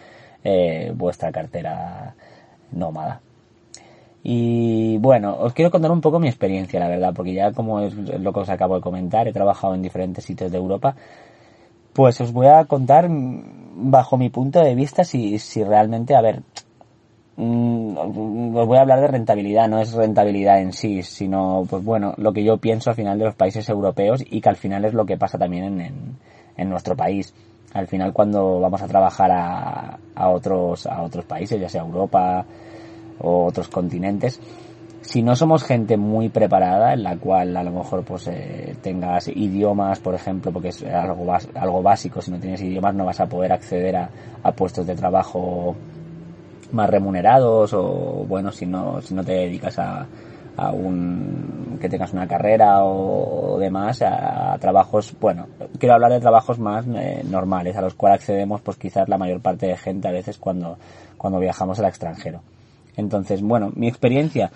eh, 0.43 0.93
vuestra 0.95 1.31
cartera 1.31 2.15
nómada. 2.73 3.21
Y 4.23 4.99
bueno, 4.99 5.37
os 5.39 5.55
quiero 5.55 5.71
contar 5.71 5.91
un 5.91 6.01
poco 6.01 6.19
mi 6.19 6.29
experiencia, 6.29 6.79
la 6.79 6.89
verdad, 6.89 7.15
porque 7.15 7.33
ya 7.33 7.53
como 7.53 7.81
es 7.81 7.95
lo 7.95 8.33
que 8.33 8.41
os 8.41 8.51
acabo 8.51 8.75
de 8.75 8.83
comentar, 8.83 9.29
he 9.29 9.33
trabajado 9.33 9.75
en 9.75 9.81
diferentes 9.83 10.25
sitios 10.25 10.51
de 10.53 10.59
Europa, 10.59 10.95
pues 11.93 12.21
os 12.21 12.33
voy 12.33 12.47
a 12.47 12.65
contar 12.65 13.09
bajo 13.09 14.17
mi 14.17 14.29
punto 14.31 14.61
de 14.61 14.75
vista, 14.75 15.05
si, 15.05 15.39
si 15.39 15.65
realmente, 15.65 16.15
a 16.15 16.21
ver, 16.21 16.43
mmm, 17.37 17.97
os 18.57 18.67
voy 18.67 18.79
a 18.79 18.83
hablar 18.83 19.01
de 19.01 19.09
rentabilidad, 19.09 19.69
no 19.69 19.81
es 19.81 19.93
rentabilidad 19.93 20.61
en 20.61 20.73
sí, 20.73 21.03
sino, 21.03 21.65
pues 21.69 21.85
bueno, 21.85 22.15
lo 22.17 22.33
que 22.33 22.45
yo 22.45 22.59
pienso 22.59 22.91
al 22.91 22.97
final 22.97 23.19
de 23.19 23.27
los 23.27 23.35
países 23.35 23.69
europeos 23.69 24.23
y 24.29 24.41
que 24.41 24.49
al 24.49 24.57
final 24.57 24.85
es 24.85 24.95
lo 24.95 25.07
que 25.07 25.17
pasa 25.17 25.39
también 25.39 25.65
en, 25.65 25.81
en, 25.81 25.95
en 26.57 26.69
nuestro 26.69 26.97
país. 26.97 27.35
Al 27.73 27.87
final 27.87 28.13
cuando 28.13 28.59
vamos 28.59 28.83
a 28.83 28.89
trabajar 28.89 29.31
a, 29.31 29.99
a 30.15 30.29
otros, 30.29 30.87
a 30.87 31.03
otros 31.03 31.25
países, 31.25 31.61
ya 31.61 31.69
sea 31.69 31.83
Europa 31.83 32.45
o 33.21 33.47
otros 33.47 33.69
continentes, 33.69 34.41
si 35.11 35.23
no 35.23 35.35
somos 35.35 35.65
gente 35.65 35.97
muy 35.97 36.29
preparada, 36.29 36.93
en 36.93 37.03
la 37.03 37.17
cual 37.17 37.57
a 37.57 37.65
lo 37.65 37.73
mejor 37.73 38.05
pues 38.05 38.29
eh, 38.29 38.77
tengas 38.81 39.27
idiomas, 39.27 39.99
por 39.99 40.15
ejemplo, 40.15 40.53
porque 40.53 40.69
es 40.69 40.85
algo, 40.85 41.35
algo 41.55 41.83
básico, 41.83 42.23
si 42.23 42.31
no 42.31 42.39
tienes 42.39 42.63
idiomas 42.63 42.95
no 42.95 43.05
vas 43.05 43.19
a 43.19 43.27
poder 43.27 43.53
acceder 43.53 43.97
a, 43.97 44.09
a 44.45 44.53
puestos 44.53 44.87
de 44.87 44.95
trabajo 44.95 45.75
más 46.71 46.89
remunerados 46.89 47.73
o 47.75 48.25
bueno, 48.29 48.53
si 48.53 48.67
no, 48.67 49.03
si 49.03 49.13
no 49.15 49.25
te 49.25 49.33
dedicas 49.33 49.81
a, 49.81 50.07
a 50.57 50.71
un, 50.71 51.77
que 51.81 51.89
tengas 51.89 52.13
una 52.13 52.29
carrera 52.29 52.85
o, 52.85 53.59
demás, 53.59 54.03
a, 54.03 54.53
a, 54.53 54.59
trabajos, 54.59 55.13
bueno, 55.21 55.49
quiero 55.81 55.97
hablar 55.97 56.13
de 56.13 56.21
trabajos 56.21 56.61
más 56.61 56.87
eh, 56.87 57.23
normales, 57.25 57.77
a 57.77 57.83
los 57.83 57.95
cuales 57.95 58.21
accedemos 58.21 58.61
pues 58.61 58.77
quizás 58.77 59.09
la 59.09 59.19
mayor 59.19 59.41
parte 59.41 59.67
de 59.67 59.77
gente 59.77 60.07
a 60.07 60.13
veces 60.13 60.39
cuando, 60.39 60.79
cuando 61.19 61.41
viajamos 61.41 61.81
al 61.81 61.87
extranjero. 61.87 62.43
Entonces, 62.97 63.43
bueno, 63.43 63.73
mi 63.75 63.89
experiencia, 63.89 64.51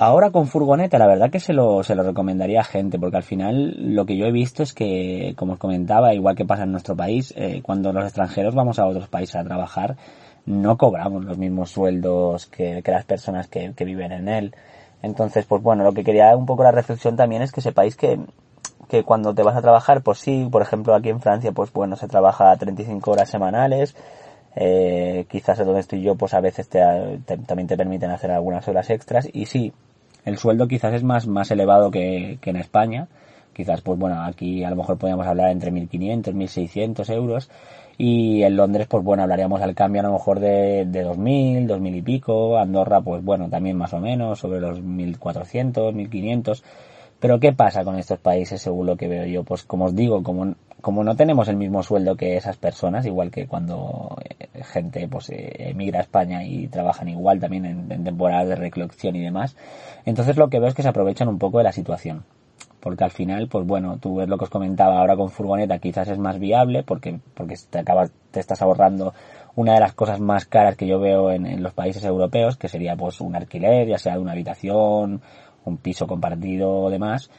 Ahora 0.00 0.30
con 0.30 0.46
furgoneta, 0.46 0.96
la 0.96 1.08
verdad 1.08 1.28
que 1.28 1.40
se 1.40 1.52
lo, 1.52 1.82
se 1.82 1.96
lo 1.96 2.04
recomendaría 2.04 2.60
a 2.60 2.64
gente, 2.64 3.00
porque 3.00 3.16
al 3.16 3.24
final 3.24 3.74
lo 3.96 4.06
que 4.06 4.16
yo 4.16 4.26
he 4.26 4.30
visto 4.30 4.62
es 4.62 4.72
que, 4.72 5.34
como 5.36 5.54
os 5.54 5.58
comentaba, 5.58 6.14
igual 6.14 6.36
que 6.36 6.44
pasa 6.44 6.62
en 6.62 6.70
nuestro 6.70 6.94
país, 6.94 7.34
eh, 7.36 7.62
cuando 7.64 7.92
los 7.92 8.04
extranjeros 8.04 8.54
vamos 8.54 8.78
a 8.78 8.86
otros 8.86 9.08
países 9.08 9.34
a 9.34 9.42
trabajar, 9.42 9.96
no 10.46 10.76
cobramos 10.76 11.24
los 11.24 11.36
mismos 11.36 11.70
sueldos 11.70 12.46
que, 12.46 12.80
que 12.84 12.92
las 12.92 13.04
personas 13.06 13.48
que, 13.48 13.72
que, 13.74 13.84
viven 13.84 14.12
en 14.12 14.28
él. 14.28 14.54
Entonces, 15.02 15.46
pues 15.46 15.64
bueno, 15.64 15.82
lo 15.82 15.92
que 15.92 16.04
quería 16.04 16.36
un 16.36 16.46
poco 16.46 16.62
la 16.62 16.70
reflexión 16.70 17.16
también 17.16 17.42
es 17.42 17.50
que 17.50 17.60
sepáis 17.60 17.96
que, 17.96 18.20
que 18.88 19.02
cuando 19.02 19.34
te 19.34 19.42
vas 19.42 19.56
a 19.56 19.62
trabajar, 19.62 20.02
pues 20.02 20.18
sí, 20.20 20.48
por 20.48 20.62
ejemplo 20.62 20.94
aquí 20.94 21.08
en 21.08 21.20
Francia, 21.20 21.50
pues 21.50 21.72
bueno, 21.72 21.96
se 21.96 22.06
trabaja 22.06 22.56
35 22.56 23.10
horas 23.10 23.28
semanales, 23.28 23.96
eh, 24.60 25.24
quizás 25.30 25.58
donde 25.58 25.78
estoy 25.78 26.02
yo, 26.02 26.16
pues 26.16 26.34
a 26.34 26.40
veces 26.40 26.68
te, 26.68 26.80
también 27.46 27.68
te 27.68 27.76
permiten 27.76 28.10
hacer 28.10 28.32
algunas 28.32 28.66
horas 28.66 28.90
extras 28.90 29.28
y 29.32 29.46
sí, 29.46 29.72
el 30.24 30.36
sueldo 30.36 30.66
quizás 30.66 30.94
es 30.94 31.04
más, 31.04 31.28
más 31.28 31.52
elevado 31.52 31.92
que, 31.92 32.38
que 32.40 32.50
en 32.50 32.56
España. 32.56 33.06
Quizás, 33.52 33.82
pues 33.82 33.98
bueno, 33.98 34.20
aquí 34.22 34.64
a 34.64 34.70
lo 34.70 34.76
mejor 34.76 34.98
podríamos 34.98 35.26
hablar 35.28 35.50
entre 35.50 35.70
1.500, 35.70 36.32
1.600 36.32 37.14
euros. 37.14 37.50
Y 37.96 38.42
en 38.42 38.56
Londres, 38.56 38.88
pues 38.88 39.04
bueno, 39.04 39.22
hablaríamos 39.22 39.62
al 39.62 39.76
cambio 39.76 40.00
a 40.00 40.04
lo 40.06 40.12
mejor 40.12 40.40
de, 40.40 40.86
de 40.86 41.06
2.000, 41.06 41.66
2.000 41.66 41.96
y 41.96 42.02
pico. 42.02 42.58
Andorra, 42.58 43.00
pues 43.00 43.24
bueno, 43.24 43.48
también 43.48 43.76
más 43.76 43.92
o 43.92 44.00
menos, 44.00 44.40
sobre 44.40 44.60
los 44.60 44.80
1.400, 44.80 45.92
1.500. 45.92 46.62
Pero 47.20 47.40
¿qué 47.40 47.52
pasa 47.52 47.84
con 47.84 47.96
estos 47.96 48.18
países 48.18 48.60
según 48.60 48.86
lo 48.86 48.96
que 48.96 49.08
veo 49.08 49.26
yo? 49.26 49.44
Pues 49.44 49.64
como 49.64 49.86
os 49.86 49.94
digo, 49.94 50.22
como, 50.22 50.54
como 50.80 51.04
no 51.04 51.16
tenemos 51.16 51.48
el 51.48 51.56
mismo 51.56 51.82
sueldo 51.82 52.16
que 52.16 52.36
esas 52.36 52.56
personas, 52.56 53.06
igual 53.06 53.30
que 53.30 53.46
cuando 53.46 54.16
eh, 54.24 54.62
gente 54.62 55.08
pues 55.08 55.30
eh, 55.30 55.70
emigra 55.70 55.98
a 55.98 56.02
España 56.02 56.44
y 56.44 56.68
trabajan 56.68 57.08
igual 57.08 57.40
también 57.40 57.64
en, 57.64 57.90
en 57.90 58.04
temporadas 58.04 58.48
de 58.48 58.56
recolección 58.56 59.16
y 59.16 59.22
demás, 59.22 59.56
entonces 60.04 60.36
lo 60.36 60.48
que 60.48 60.58
veo 60.58 60.68
es 60.68 60.74
que 60.74 60.82
se 60.82 60.88
aprovechan 60.88 61.28
un 61.28 61.38
poco 61.38 61.58
de 61.58 61.64
la 61.64 61.72
situación 61.72 62.24
porque 62.80 63.02
al 63.02 63.10
final, 63.10 63.48
pues 63.48 63.66
bueno, 63.66 63.98
tú 63.98 64.16
ves 64.16 64.28
lo 64.28 64.38
que 64.38 64.44
os 64.44 64.50
comentaba 64.50 65.00
ahora 65.00 65.16
con 65.16 65.30
furgoneta, 65.30 65.78
quizás 65.78 66.08
es 66.08 66.18
más 66.18 66.38
viable 66.38 66.84
porque, 66.84 67.18
porque 67.34 67.56
te 67.68 67.80
acabas, 67.80 68.12
te 68.30 68.38
estás 68.38 68.62
ahorrando 68.62 69.14
una 69.56 69.74
de 69.74 69.80
las 69.80 69.94
cosas 69.94 70.20
más 70.20 70.46
caras 70.46 70.76
que 70.76 70.86
yo 70.86 71.00
veo 71.00 71.32
en, 71.32 71.44
en, 71.44 71.62
los 71.62 71.74
países 71.74 72.04
europeos, 72.04 72.56
que 72.56 72.68
sería 72.68 72.94
pues 72.94 73.20
un 73.20 73.34
alquiler, 73.34 73.88
ya 73.88 73.98
sea 73.98 74.14
de 74.14 74.20
una 74.20 74.32
habitación 74.32 75.20
un 75.64 75.76
piso 75.78 76.06
compartido 76.06 76.70
o 76.70 76.90
demás. 76.90 77.30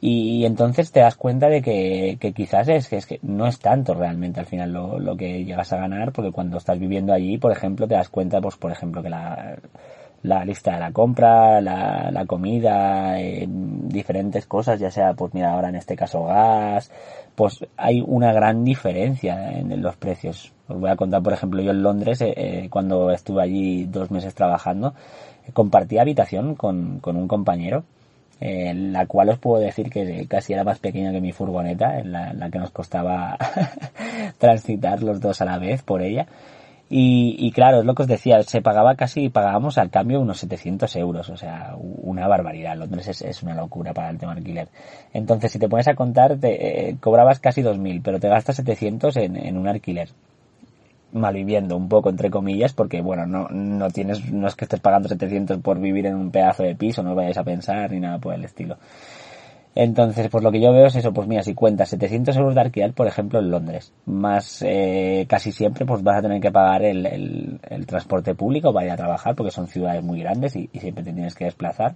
Y, 0.00 0.44
entonces 0.44 0.92
te 0.92 1.00
das 1.00 1.16
cuenta 1.16 1.48
de 1.48 1.62
que, 1.62 2.18
que 2.20 2.32
quizás 2.32 2.68
es 2.68 2.88
que, 2.88 2.96
es 2.96 3.06
que 3.06 3.18
no 3.22 3.46
es 3.46 3.58
tanto 3.58 3.94
realmente 3.94 4.40
al 4.40 4.46
final 4.46 4.72
lo, 4.72 4.98
lo, 4.98 5.16
que 5.16 5.44
llegas 5.44 5.72
a 5.72 5.78
ganar, 5.78 6.12
porque 6.12 6.32
cuando 6.32 6.58
estás 6.58 6.78
viviendo 6.78 7.12
allí, 7.12 7.38
por 7.38 7.52
ejemplo, 7.52 7.86
te 7.88 7.94
das 7.94 8.08
cuenta, 8.08 8.40
pues 8.40 8.56
por 8.56 8.72
ejemplo, 8.72 9.02
que 9.02 9.10
la, 9.10 9.56
la 10.22 10.44
lista 10.44 10.72
de 10.72 10.80
la 10.80 10.92
compra, 10.92 11.60
la, 11.60 12.10
la 12.10 12.26
comida, 12.26 13.14
diferentes 13.46 14.46
cosas, 14.46 14.80
ya 14.80 14.90
sea, 14.90 15.14
pues 15.14 15.32
mira, 15.34 15.52
ahora 15.52 15.68
en 15.68 15.76
este 15.76 15.96
caso 15.96 16.24
gas, 16.24 16.90
pues 17.34 17.64
hay 17.76 18.02
una 18.04 18.32
gran 18.32 18.64
diferencia 18.64 19.52
en 19.52 19.80
los 19.82 19.96
precios. 19.96 20.52
Os 20.68 20.80
voy 20.80 20.90
a 20.90 20.96
contar, 20.96 21.22
por 21.22 21.32
ejemplo, 21.32 21.62
yo 21.62 21.70
en 21.70 21.82
Londres, 21.82 22.20
eh, 22.22 22.34
eh 22.36 22.68
cuando 22.70 23.10
estuve 23.10 23.42
allí 23.42 23.84
dos 23.84 24.10
meses 24.10 24.34
trabajando, 24.34 24.94
compartí 25.52 25.98
habitación 25.98 26.54
con, 26.56 26.98
con 27.00 27.16
un 27.16 27.28
compañero, 27.28 27.84
eh, 28.40 28.74
la 28.74 29.06
cual 29.06 29.30
os 29.30 29.38
puedo 29.38 29.62
decir 29.62 29.90
que 29.90 30.26
casi 30.28 30.52
era 30.52 30.64
más 30.64 30.78
pequeña 30.78 31.12
que 31.12 31.20
mi 31.20 31.32
furgoneta, 31.32 31.98
en 31.98 32.12
la, 32.12 32.30
en 32.30 32.50
que 32.50 32.58
nos 32.58 32.70
costaba 32.70 33.36
transitar 34.38 35.02
los 35.02 35.20
dos 35.20 35.40
a 35.40 35.44
la 35.44 35.58
vez 35.58 35.82
por 35.82 36.02
ella. 36.02 36.26
Y, 36.88 37.50
claro, 37.50 37.80
es 37.80 37.84
lo 37.84 37.96
que 37.96 38.02
os 38.02 38.08
decía, 38.08 38.40
se 38.44 38.62
pagaba 38.62 38.94
casi, 38.94 39.28
pagábamos 39.28 39.76
al 39.76 39.90
cambio 39.90 40.20
unos 40.20 40.38
700 40.38 40.94
euros, 40.94 41.28
o 41.30 41.36
sea, 41.36 41.74
una 41.76 42.28
barbaridad. 42.28 42.76
Londres 42.76 43.22
es, 43.22 43.42
una 43.42 43.56
locura 43.56 43.92
para 43.92 44.10
el 44.10 44.18
tema 44.18 44.34
alquiler. 44.34 44.68
Entonces, 45.12 45.50
si 45.50 45.58
te 45.58 45.68
pones 45.68 45.88
a 45.88 45.94
contar, 45.94 46.38
te, 46.38 46.90
eh, 46.90 46.96
cobrabas 47.00 47.40
casi 47.40 47.62
2.000, 47.62 48.02
pero 48.04 48.20
te 48.20 48.28
gastas 48.28 48.56
700 48.56 49.16
en, 49.16 49.36
en 49.36 49.56
un 49.56 49.66
alquiler 49.66 50.10
malviviendo 51.16 51.76
un 51.76 51.88
poco 51.88 52.10
entre 52.10 52.30
comillas 52.30 52.72
porque 52.72 53.00
bueno 53.00 53.26
no 53.26 53.48
no 53.48 53.90
tienes 53.90 54.32
no 54.32 54.46
es 54.46 54.54
que 54.54 54.64
estés 54.64 54.80
pagando 54.80 55.08
700 55.08 55.58
por 55.58 55.80
vivir 55.80 56.06
en 56.06 56.16
un 56.16 56.30
pedazo 56.30 56.62
de 56.62 56.74
piso 56.74 57.02
no 57.02 57.14
vayáis 57.14 57.38
a 57.38 57.44
pensar 57.44 57.90
ni 57.90 58.00
nada 58.00 58.18
por 58.18 58.34
el 58.34 58.44
estilo 58.44 58.76
entonces 59.74 60.28
pues 60.30 60.42
lo 60.42 60.52
que 60.52 60.60
yo 60.60 60.72
veo 60.72 60.86
es 60.86 60.96
eso 60.96 61.12
pues 61.12 61.28
mira 61.28 61.42
si 61.42 61.54
cuentas 61.54 61.88
700 61.90 62.36
euros 62.36 62.54
de 62.54 62.60
alquiler 62.60 62.92
por 62.92 63.06
ejemplo 63.06 63.38
en 63.38 63.50
Londres 63.50 63.92
más 64.06 64.62
eh, 64.62 65.26
casi 65.28 65.52
siempre 65.52 65.84
pues 65.84 66.02
vas 66.02 66.18
a 66.18 66.22
tener 66.22 66.40
que 66.40 66.50
pagar 66.50 66.82
el, 66.82 67.06
el, 67.06 67.60
el 67.68 67.86
transporte 67.86 68.34
público 68.34 68.72
vaya 68.72 68.94
a 68.94 68.96
trabajar 68.96 69.34
porque 69.34 69.50
son 69.50 69.66
ciudades 69.66 70.02
muy 70.02 70.20
grandes 70.20 70.56
y, 70.56 70.68
y 70.72 70.78
siempre 70.78 71.04
te 71.04 71.12
tienes 71.12 71.34
que 71.34 71.44
desplazar 71.44 71.94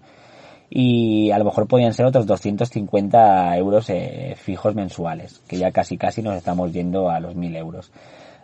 y 0.71 1.33
a 1.33 1.39
lo 1.39 1.45
mejor 1.45 1.67
podían 1.67 1.93
ser 1.93 2.07
otros 2.07 2.27
250 2.27 3.57
euros 3.57 3.91
eh, 3.91 4.35
fijos 4.37 4.77
mensuales, 4.77 5.43
que 5.49 5.59
ya 5.59 5.73
casi 5.73 5.99
casi 5.99 6.23
nos 6.23 6.37
estamos 6.37 6.73
yendo 6.73 7.11
a 7.11 7.19
los 7.19 7.35
1000 7.35 7.57
euros. 7.57 7.91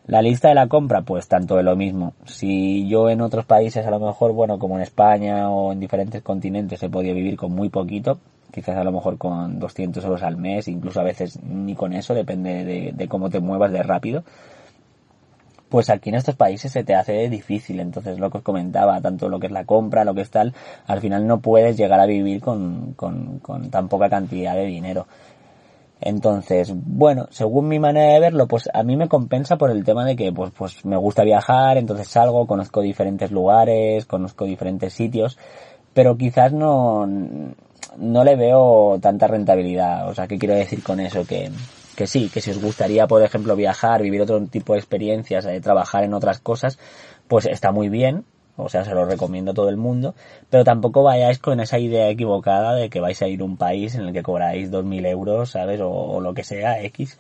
La 0.07 0.23
lista 0.23 0.49
de 0.49 0.55
la 0.55 0.69
compra, 0.69 1.03
pues 1.03 1.27
tanto 1.27 1.57
de 1.57 1.65
lo 1.65 1.75
mismo. 1.75 2.15
Si 2.27 2.87
yo 2.89 3.11
en 3.11 3.21
otros 3.21 3.45
países, 3.45 3.85
a 3.85 3.91
lo 3.91 3.99
mejor, 3.99 4.33
bueno, 4.33 4.57
como 4.57 4.77
en 4.77 4.83
España 4.83 5.51
o 5.51 5.73
en 5.73 5.81
diferentes 5.81 6.23
continentes, 6.23 6.81
he 6.83 6.89
podido 6.89 7.13
vivir 7.13 7.37
con 7.37 7.53
muy 7.53 7.71
poquito, 7.71 8.21
quizás 8.53 8.77
a 8.77 8.85
lo 8.85 8.93
mejor 8.93 9.19
con 9.19 9.59
200 9.59 10.05
euros 10.05 10.23
al 10.23 10.37
mes, 10.37 10.69
incluso 10.69 11.01
a 11.01 11.03
veces 11.03 11.43
ni 11.43 11.75
con 11.75 11.93
eso, 11.93 12.15
depende 12.15 12.65
de, 12.65 12.93
de 12.95 13.09
cómo 13.09 13.31
te 13.31 13.41
muevas 13.41 13.73
de 13.73 13.83
rápido. 13.83 14.23
Pues 15.69 15.91
aquí 15.91 16.11
en 16.11 16.15
estos 16.15 16.37
países 16.37 16.71
se 16.71 16.85
te 16.85 16.95
hace 16.95 17.29
difícil, 17.29 17.81
entonces 17.81 18.21
lo 18.21 18.31
que 18.31 18.39
os 18.39 18.45
comentaba, 18.45 19.01
tanto 19.01 19.29
lo 19.29 19.41
que 19.41 19.49
es 19.49 19.53
la 19.53 19.65
compra, 19.65 20.05
lo 20.05 20.15
que 20.15 20.21
es 20.21 20.31
tal, 20.31 20.55
al 20.87 21.01
final 21.01 21.27
no 21.27 21.41
puedes 21.41 21.77
llegar 21.77 21.99
a 21.99 22.07
vivir 22.07 22.41
con, 22.41 22.95
con, 22.95 23.41
con 23.41 23.71
tan 23.71 23.89
poca 23.89 24.09
cantidad 24.09 24.55
de 24.55 24.67
dinero. 24.67 25.09
Entonces, 26.01 26.73
bueno, 26.75 27.27
según 27.31 27.69
mi 27.69 27.79
manera 27.79 28.13
de 28.13 28.21
verlo, 28.21 28.47
pues 28.47 28.69
a 28.73 28.83
mí 28.83 28.97
me 28.97 29.09
compensa 29.09 29.57
por 29.57 29.71
el 29.71 29.85
tema 29.85 30.05
de 30.05 30.15
que 30.15 30.31
pues, 30.33 30.53
pues 30.57 30.85
me 30.85 30.97
gusta 30.97 31.25
viajar, 31.25 31.79
entonces 31.79 32.09
salgo, 32.09 32.47
conozco 32.47 32.83
diferentes 32.83 33.31
lugares, 33.31 34.05
conozco 34.05 34.45
diferentes 34.45 34.93
sitios, 34.93 35.39
pero 35.95 36.17
quizás 36.17 36.53
no, 36.53 37.07
no 37.07 38.25
le 38.25 38.37
veo 38.37 38.99
tanta 39.01 39.27
rentabilidad. 39.27 40.09
O 40.09 40.15
sea, 40.15 40.27
¿qué 40.27 40.39
quiero 40.39 40.55
decir 40.55 40.83
con 40.83 41.01
eso? 41.01 41.25
Que, 41.25 41.51
que 41.97 42.07
sí, 42.07 42.29
que 42.29 42.43
si 42.43 42.51
os 42.51 42.61
gustaría, 42.61 43.07
por 43.07 43.23
ejemplo, 43.23 43.57
viajar, 43.57 44.03
vivir 44.03 44.21
otro 44.21 44.45
tipo 44.47 44.75
de 44.75 44.81
experiencias, 44.81 45.47
eh, 45.47 45.61
trabajar 45.61 46.05
en 46.05 46.13
otras 46.13 46.41
cosas, 46.41 46.79
pues 47.27 47.47
está 47.47 47.73
muy 47.73 47.89
bien, 47.89 48.25
o 48.57 48.69
sea, 48.69 48.85
se 48.85 48.95
lo 48.95 49.05
recomiendo 49.05 49.51
a 49.51 49.55
todo 49.55 49.69
el 49.69 49.77
mundo, 49.77 50.15
pero 50.51 50.65
tampoco 50.65 51.03
vayáis 51.03 51.39
con 51.39 51.61
esa 51.61 51.79
idea 51.79 52.09
equivocada 52.09 52.75
de 52.75 52.89
que 52.89 53.01
vais 53.01 53.21
a 53.23 53.29
ir 53.29 53.41
a 53.41 53.45
un 53.45 53.57
país 53.57 53.95
en 53.95 54.03
el 54.03 54.13
que 54.13 54.23
cobráis 54.23 54.71
2.000 54.71 55.07
euros, 55.07 55.51
¿sabes? 55.51 55.81
O, 55.81 55.91
o, 55.91 56.21
lo 56.21 56.35
que 56.35 56.45
sea, 56.45 56.83
X, 56.83 57.19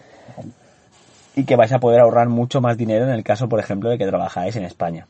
y 1.34 1.44
que 1.44 1.56
vais 1.56 1.72
a 1.72 1.78
poder 1.78 2.00
ahorrar 2.00 2.28
mucho 2.28 2.60
más 2.60 2.76
dinero 2.76 3.04
en 3.04 3.12
el 3.12 3.22
caso, 3.22 3.48
por 3.48 3.60
ejemplo, 3.60 3.90
de 3.90 3.98
que 3.98 4.06
trabajáis 4.06 4.56
en 4.56 4.64
España. 4.64 5.06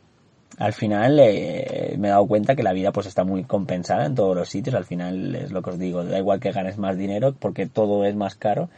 Al 0.59 0.73
final 0.73 1.21
eh, 1.21 1.97
me 1.99 2.09
he 2.09 2.11
dado 2.11 2.27
cuenta 2.27 2.55
que 2.57 2.63
la 2.63 2.73
vida 2.73 2.91
pues 2.91 3.07
está 3.07 3.25
muy 3.25 3.45
compensada 3.45 4.07
en 4.07 4.15
todos 4.15 4.35
los 4.35 4.49
sitios, 4.49 4.75
al 4.75 4.87
final 4.87 5.35
es 5.35 5.53
lo 5.53 5.61
que 5.61 5.71
os 5.71 5.79
digo, 5.79 6.03
da 6.03 6.19
igual 6.19 6.41
que 6.41 6.51
ganes 6.51 6.79
más 6.79 6.97
dinero 6.97 7.35
porque 7.39 7.67
todo 7.67 8.05
es 8.05 8.17
más 8.17 8.37
caro 8.37 8.71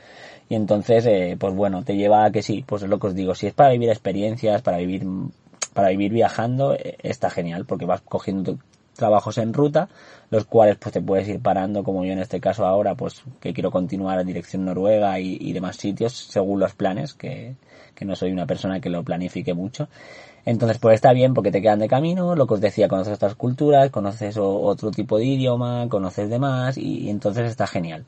y 0.48 0.56
entonces 0.56 1.06
eh, 1.06 1.36
pues 1.38 1.54
bueno, 1.54 1.84
te 1.84 1.96
lleva 1.96 2.24
a 2.24 2.32
que 2.32 2.42
sí, 2.42 2.64
pues 2.66 2.82
es 2.82 2.88
lo 2.88 2.98
que 2.98 3.08
os 3.08 3.14
digo, 3.14 3.36
si 3.36 3.46
es 3.46 3.54
para 3.54 3.70
vivir 3.70 3.90
experiencias, 3.90 4.60
para 4.62 4.78
vivir 4.78 5.04
para 5.68 5.88
vivir 5.90 6.12
viajando 6.12 6.74
eh, 6.74 6.96
está 7.02 7.30
genial 7.30 7.64
porque 7.66 7.86
vas 7.86 8.00
cogiendo 8.00 8.58
trabajos 8.98 9.38
en 9.38 9.54
ruta, 9.54 9.88
los 10.30 10.44
cuales 10.44 10.76
pues 10.76 10.92
te 10.92 11.00
puedes 11.00 11.28
ir 11.28 11.40
parando, 11.40 11.84
como 11.84 12.04
yo 12.04 12.12
en 12.12 12.18
este 12.18 12.40
caso 12.40 12.66
ahora, 12.66 12.96
pues 12.96 13.22
que 13.40 13.54
quiero 13.54 13.70
continuar 13.70 14.18
en 14.20 14.26
dirección 14.26 14.64
Noruega 14.64 15.20
y, 15.20 15.52
demás 15.52 15.76
sitios 15.76 16.12
según 16.12 16.58
los 16.58 16.74
planes, 16.74 17.14
que, 17.14 17.54
que, 17.94 18.04
no 18.04 18.16
soy 18.16 18.32
una 18.32 18.46
persona 18.46 18.80
que 18.80 18.90
lo 18.90 19.04
planifique 19.04 19.54
mucho. 19.54 19.88
Entonces 20.44 20.78
pues 20.78 20.96
está 20.96 21.12
bien 21.12 21.32
porque 21.32 21.52
te 21.52 21.62
quedan 21.62 21.78
de 21.78 21.88
camino, 21.88 22.34
lo 22.34 22.46
que 22.46 22.54
os 22.54 22.60
decía, 22.60 22.88
conoces 22.88 23.14
otras 23.14 23.36
culturas, 23.36 23.90
conoces 23.90 24.36
otro 24.36 24.90
tipo 24.90 25.18
de 25.18 25.26
idioma, 25.26 25.86
conoces 25.88 26.28
demás 26.28 26.76
y 26.76 27.08
entonces 27.08 27.50
está 27.50 27.66
genial 27.66 28.04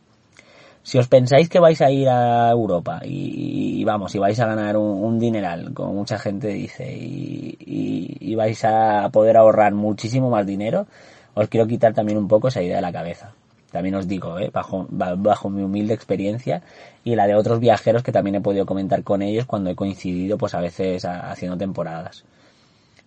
si 0.83 0.99
os 0.99 1.09
pensáis 1.09 1.49
que 1.49 1.61
vais 1.61 1.81
a 1.83 1.91
ir 1.91 2.09
a 2.09 2.51
Europa 2.51 3.01
y, 3.05 3.85
vamos, 3.85 4.15
y 4.15 4.19
vais 4.19 4.39
a 4.41 4.47
ganar 4.47 4.77
un, 4.77 5.19
dineral, 5.19 5.75
como 5.75 5.93
mucha 5.93 6.19
gente 6.19 6.49
dice, 6.49 6.91
y, 6.91 8.35
vais 8.35 8.65
a 8.65 9.11
poder 9.13 9.37
ahorrar 9.37 9.75
muchísimo 9.75 10.31
más 10.31 10.47
dinero, 10.47 10.87
os 11.35 11.49
quiero 11.49 11.67
quitar 11.67 11.93
también 11.93 12.17
un 12.17 12.29
poco 12.29 12.49
esa 12.49 12.63
idea 12.63 12.77
de 12.77 12.83
la 12.83 12.93
cabeza. 12.93 13.35
También 13.71 13.95
os 13.95 14.09
digo, 14.09 14.39
¿eh? 14.39 14.51
bajo, 14.53 14.87
bajo 14.91 15.49
mi 15.51 15.63
humilde 15.63 15.95
experiencia 15.95 16.63
y 17.05 17.15
la 17.15 17.27
de 17.27 17.37
otros 17.37 17.61
viajeros 17.61 18.03
que 18.03 18.11
también 18.11 18.37
he 18.37 18.41
podido 18.41 18.67
comentar 18.67 19.05
con 19.05 19.23
ellos 19.23 19.47
cuando 19.47 19.71
he 19.71 19.77
coincidido, 19.77 20.39
pues 20.39 20.55
a 20.55 20.61
veces 20.61 21.05
haciendo 21.05 21.57
temporadas. 21.57 22.25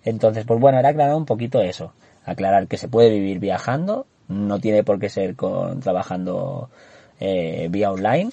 Entonces, 0.05 0.45
pues 0.45 0.59
bueno, 0.59 0.79
era 0.79 0.89
aclarar 0.89 1.15
un 1.15 1.25
poquito 1.25 1.61
eso. 1.61 1.93
Aclarar 2.25 2.67
que 2.67 2.77
se 2.77 2.87
puede 2.87 3.09
vivir 3.09 3.39
viajando, 3.39 4.05
no 4.29 4.59
tiene 4.59 4.83
por 4.83 4.99
qué 4.99 5.09
ser 5.09 5.35
con, 5.35 5.81
trabajando 5.81 6.69
eh, 7.25 7.67
vía 7.71 7.89
online. 7.89 8.31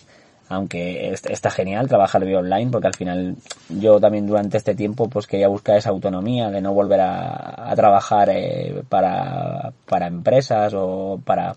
aunque 0.48 1.12
está 1.12 1.48
genial 1.48 1.86
trabajar 1.86 2.24
vía 2.24 2.40
online 2.40 2.72
porque 2.72 2.88
al 2.88 2.96
final 2.96 3.36
yo 3.68 4.00
también 4.00 4.26
durante 4.26 4.56
este 4.56 4.74
tiempo 4.74 5.08
pues 5.08 5.28
quería 5.28 5.46
buscar 5.46 5.76
esa 5.76 5.90
autonomía 5.90 6.50
de 6.50 6.60
no 6.60 6.74
volver 6.74 7.00
a, 7.00 7.72
trabajar 7.76 8.30
eh, 8.30 8.82
para, 8.88 9.72
para 9.88 10.08
empresas 10.08 10.74
o 10.74 11.20
para 11.24 11.54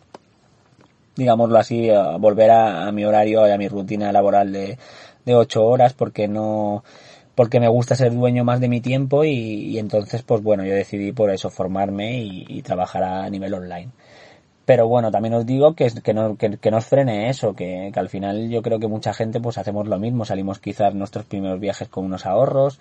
digámoslo 1.16 1.58
así 1.58 1.90
volver 2.20 2.52
a, 2.52 2.92
mi 2.92 3.04
horario 3.04 3.48
y 3.48 3.52
a 3.52 3.58
mi 3.58 3.68
rutina 3.68 4.12
laboral 4.12 4.52
de, 4.54 4.78
de 5.26 5.36
ocho 5.36 5.66
horas 5.66 5.94
porque 5.94 6.28
no 6.28 6.84
porque 7.34 7.60
me 7.60 7.68
gusta 7.68 7.96
ser 7.96 8.14
dueño 8.14 8.44
más 8.44 8.60
de 8.60 8.70
mi 8.70 8.80
tiempo 8.80 9.24
y, 9.24 9.80
entonces 9.80 10.22
pues 10.22 10.44
bueno 10.44 10.66
yo 10.66 10.76
decidí 10.76 11.12
por 11.14 11.32
eso 11.32 11.50
formarme 11.50 12.22
y 12.22 12.62
trabajar 12.62 13.04
a 13.04 13.30
nivel 13.32 13.56
online 13.56 13.90
pero 14.66 14.88
bueno, 14.88 15.12
también 15.12 15.34
os 15.34 15.46
digo 15.46 15.74
que, 15.74 15.92
que, 16.04 16.14
no, 16.14 16.38
que, 16.38 16.58
que 16.58 16.72
nos 16.72 16.86
frene 16.86 17.30
eso, 17.30 17.54
que, 17.54 17.92
que, 17.94 18.00
al 18.00 18.10
final 18.10 18.50
yo 18.50 18.62
creo 18.62 18.80
que 18.80 18.88
mucha 18.88 19.14
gente 19.14 19.42
pues 19.42 19.58
hacemos 19.58 19.88
lo 19.88 20.00
mismo, 20.00 20.24
salimos 20.24 20.60
quizás 20.60 20.94
nuestros 20.96 21.26
primeros 21.26 21.60
viajes 21.60 21.90
con 21.90 22.06
unos 22.06 22.26
ahorros, 22.26 22.80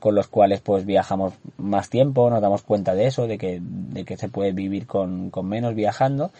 con 0.00 0.14
los 0.14 0.26
cuales 0.26 0.60
pues 0.60 0.84
viajamos 0.84 1.34
más 1.56 1.88
tiempo, 1.88 2.30
nos 2.30 2.40
damos 2.42 2.62
cuenta 2.62 2.94
de 2.94 3.06
eso, 3.06 3.26
de 3.28 3.38
que, 3.38 3.60
de 3.62 4.04
que 4.04 4.16
se 4.16 4.28
puede 4.28 4.52
vivir 4.52 4.86
con, 4.86 5.30
con 5.30 5.48
menos 5.48 5.74
viajando, 5.74 6.32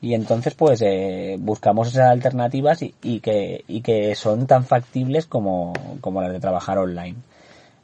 y 0.00 0.14
entonces 0.14 0.54
pues 0.54 0.80
eh, 0.82 1.36
buscamos 1.40 1.88
esas 1.88 2.10
alternativas 2.10 2.82
y, 2.82 2.94
y, 3.02 3.20
que, 3.20 3.64
y 3.66 3.80
que 3.82 4.14
son 4.14 4.46
tan 4.46 4.64
factibles 4.64 5.26
como, 5.26 5.72
como 6.00 6.22
las 6.22 6.32
de 6.32 6.40
trabajar 6.40 6.78
online. 6.78 7.16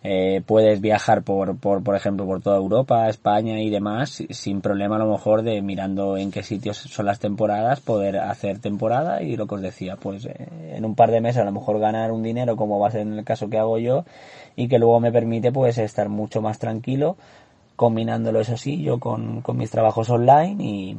Eh, 0.09 0.41
puedes 0.47 0.81
viajar 0.81 1.25
por, 1.25 1.59
por, 1.59 1.83
por 1.83 1.97
ejemplo, 1.97 2.25
por 2.27 2.41
toda 2.41 2.59
Europa, 2.59 3.09
España 3.09 3.61
y 3.61 3.71
demás, 3.71 4.23
sin 4.31 4.61
problema 4.61 4.95
a 4.95 4.99
lo 5.01 5.11
mejor 5.11 5.43
de 5.43 5.61
mirando 5.63 6.17
en 6.17 6.31
qué 6.31 6.45
sitios 6.45 6.77
son 6.77 7.07
las 7.07 7.19
temporadas, 7.19 7.81
poder 7.81 8.19
hacer 8.19 8.61
temporada 8.61 9.21
y 9.21 9.37
lo 9.37 9.49
que 9.49 9.57
os 9.57 9.63
decía, 9.63 9.97
pues 9.97 10.27
eh, 10.27 10.75
en 10.77 10.85
un 10.85 10.95
par 10.95 11.11
de 11.11 11.21
meses 11.21 11.43
a 11.43 11.45
lo 11.45 11.51
mejor 11.51 11.81
ganar 11.81 12.13
un 12.13 12.23
dinero 12.23 12.55
como 12.55 12.79
va 12.79 12.87
a 12.87 12.93
ser 12.93 13.01
en 13.01 13.15
el 13.15 13.25
caso 13.25 13.51
que 13.51 13.59
hago 13.59 13.79
yo 13.79 14.05
y 14.55 14.69
que 14.69 14.79
luego 14.79 15.01
me 15.01 15.11
permite 15.11 15.51
pues 15.51 15.77
estar 15.77 16.09
mucho 16.09 16.41
más 16.41 16.61
tranquilo 16.61 17.17
combinándolo 17.75 18.39
eso 18.39 18.57
sí, 18.57 18.81
yo 18.85 19.01
con, 19.01 19.41
con 19.43 19.57
mis 19.57 19.73
trabajos 19.73 20.09
online 20.09 20.63
y, 20.63 20.99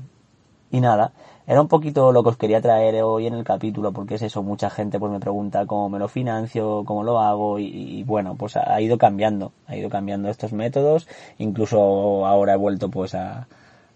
y 0.69 0.81
nada, 0.81 1.13
era 1.47 1.61
un 1.61 1.69
poquito 1.69 2.11
lo 2.11 2.23
que 2.23 2.29
os 2.29 2.37
quería 2.37 2.59
traer 2.61 3.01
hoy 3.03 3.25
en 3.25 3.33
el 3.33 3.45
capítulo, 3.45 3.93
porque 3.93 4.15
es 4.15 4.21
eso, 4.21 4.43
mucha 4.43 4.69
gente 4.69 4.99
pues 4.99 5.13
me 5.13 5.19
pregunta 5.21 5.65
cómo 5.65 5.87
me 5.87 5.97
lo 5.97 6.09
financio, 6.09 6.83
cómo 6.85 7.03
lo 7.03 7.21
hago, 7.21 7.57
y, 7.57 8.03
bueno, 8.03 8.35
pues 8.35 8.57
ha 8.57 8.81
ido 8.81 8.97
cambiando, 8.97 9.53
ha 9.65 9.77
ido 9.77 9.89
cambiando 9.89 10.29
estos 10.29 10.51
métodos, 10.51 11.07
incluso 11.37 12.25
ahora 12.25 12.53
he 12.53 12.57
vuelto 12.57 12.89
pues 12.89 13.15
a, 13.15 13.47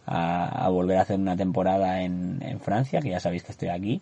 a, 0.06 0.70
volver 0.70 0.98
a 0.98 1.02
hacer 1.02 1.20
una 1.20 1.36
temporada 1.36 2.02
en, 2.04 2.42
en, 2.42 2.62
Francia, 2.62 3.02
que 3.02 3.10
ya 3.10 3.20
sabéis 3.20 3.44
que 3.44 3.52
estoy 3.52 3.68
aquí. 3.68 4.02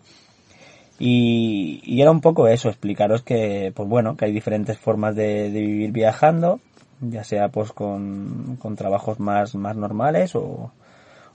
Y, 1.00 1.80
y, 1.84 2.02
era 2.02 2.12
un 2.12 2.20
poco 2.20 2.46
eso, 2.46 2.68
explicaros 2.68 3.22
que, 3.22 3.72
pues 3.74 3.88
bueno, 3.88 4.16
que 4.16 4.26
hay 4.26 4.32
diferentes 4.32 4.78
formas 4.78 5.16
de, 5.16 5.50
de 5.50 5.60
vivir 5.60 5.90
viajando, 5.90 6.60
ya 7.00 7.24
sea 7.24 7.48
pues 7.48 7.72
con, 7.72 8.58
con 8.60 8.76
trabajos 8.76 9.18
más, 9.18 9.56
más 9.56 9.76
normales 9.76 10.36
o, 10.36 10.70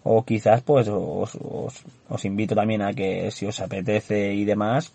o 0.08 0.24
quizás 0.24 0.62
pues 0.62 0.88
os, 0.88 1.36
os, 2.10 2.26
invito 2.26 2.54
también 2.54 2.84
a 2.84 2.94
que 2.94 3.32
si 3.32 3.48
os 3.48 3.60
apetece 3.60 4.34
y 4.34 4.46
demás 4.46 4.94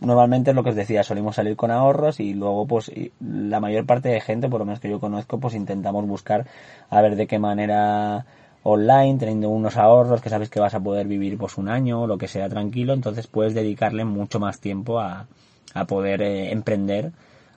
normalmente 0.00 0.54
lo 0.54 0.62
que 0.62 0.70
os 0.70 0.76
decía 0.76 1.02
solimos 1.02 1.34
salir 1.34 1.56
con 1.56 1.72
ahorros 1.72 2.20
y 2.20 2.32
luego 2.34 2.64
pues 2.64 2.92
la 3.20 3.58
mayor 3.58 3.86
parte 3.86 4.08
de 4.08 4.20
gente 4.20 4.48
por 4.48 4.60
lo 4.60 4.66
menos 4.66 4.78
que 4.78 4.88
yo 4.88 5.00
conozco 5.00 5.40
pues 5.40 5.54
intentamos 5.54 6.06
buscar 6.06 6.46
a 6.90 7.02
ver 7.02 7.16
de 7.16 7.26
qué 7.26 7.40
manera 7.40 8.24
online 8.62 9.18
teniendo 9.18 9.48
unos 9.50 9.76
ahorros 9.76 10.20
que 10.22 10.30
sabes 10.30 10.48
que 10.48 10.60
vas 10.60 10.74
a 10.74 10.80
poder 10.80 11.08
vivir 11.08 11.36
pues 11.36 11.58
un 11.58 11.68
año 11.68 12.02
o 12.02 12.06
lo 12.06 12.16
que 12.16 12.28
sea 12.28 12.48
tranquilo 12.48 12.92
entonces 12.92 13.26
puedes 13.26 13.52
dedicarle 13.52 14.04
mucho 14.04 14.38
más 14.38 14.60
tiempo 14.60 15.00
a, 15.00 15.26
a 15.74 15.84
poder 15.86 16.22
eh, 16.22 16.52
emprender 16.52 17.10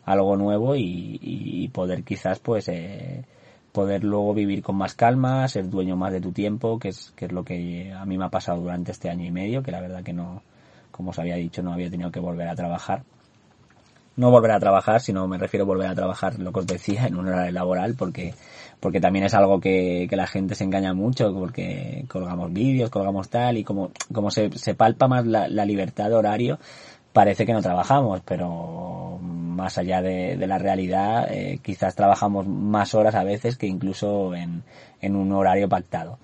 algo 0.05 0.35
nuevo 0.37 0.75
y, 0.75 1.19
y, 1.21 1.67
poder 1.69 2.03
quizás 2.03 2.39
pues 2.39 2.67
eh, 2.67 3.23
poder 3.73 4.03
luego 4.03 4.33
vivir 4.33 4.61
con 4.61 4.77
más 4.77 4.93
calma, 4.93 5.45
ser 5.47 5.69
dueño 5.69 5.97
más 5.97 6.13
de 6.13 6.21
tu 6.21 6.31
tiempo, 6.31 6.79
que 6.79 6.89
es, 6.89 7.11
que 7.15 7.25
es 7.25 7.31
lo 7.33 7.43
que 7.43 7.91
a 7.91 8.05
mí 8.05 8.17
me 8.17 8.25
ha 8.25 8.29
pasado 8.29 8.61
durante 8.61 8.91
este 8.91 9.09
año 9.09 9.25
y 9.25 9.31
medio, 9.31 9.63
que 9.63 9.71
la 9.71 9.81
verdad 9.81 10.03
que 10.03 10.13
no, 10.13 10.43
como 10.91 11.09
os 11.09 11.19
había 11.19 11.35
dicho, 11.35 11.63
no 11.63 11.73
había 11.73 11.89
tenido 11.89 12.11
que 12.11 12.19
volver 12.19 12.47
a 12.47 12.55
trabajar. 12.55 13.03
No 14.15 14.29
volver 14.29 14.51
a 14.51 14.59
trabajar, 14.59 15.01
sino 15.01 15.27
me 15.27 15.39
refiero 15.39 15.63
a 15.63 15.67
volver 15.67 15.87
a 15.87 15.95
trabajar, 15.95 16.37
lo 16.37 16.53
que 16.53 16.59
os 16.59 16.67
decía, 16.67 17.07
en 17.07 17.15
un 17.15 17.27
horario 17.27 17.51
laboral, 17.51 17.95
porque, 17.97 18.35
porque 18.79 19.01
también 19.01 19.25
es 19.25 19.33
algo 19.33 19.59
que, 19.59 20.05
que 20.07 20.15
la 20.15 20.27
gente 20.27 20.53
se 20.53 20.65
engaña 20.65 20.93
mucho, 20.93 21.33
porque 21.33 22.05
colgamos 22.07 22.53
vídeos, 22.53 22.91
colgamos 22.91 23.29
tal, 23.29 23.57
y 23.57 23.63
como, 23.63 23.89
como 24.13 24.29
se, 24.29 24.51
se 24.51 24.75
palpa 24.75 25.07
más 25.07 25.25
la, 25.25 25.47
la 25.47 25.65
libertad 25.65 26.09
de 26.09 26.15
horario, 26.15 26.59
parece 27.11 27.43
que 27.47 27.53
no 27.53 27.61
trabajamos, 27.63 28.21
pero 28.21 29.19
más 29.53 29.77
allá 29.77 30.01
de, 30.01 30.35
la 30.47 30.57
realidad, 30.57 31.27
eh, 31.31 31.59
quizás 31.61 31.95
trabajamos 31.95 32.47
más 32.47 32.93
horas 32.93 33.15
a 33.15 33.23
veces 33.23 33.57
que 33.57 33.67
incluso 33.67 34.35
en, 34.35 34.63
en 35.01 35.15
un 35.15 35.31
horario 35.31 35.69
pactado. 35.69 36.19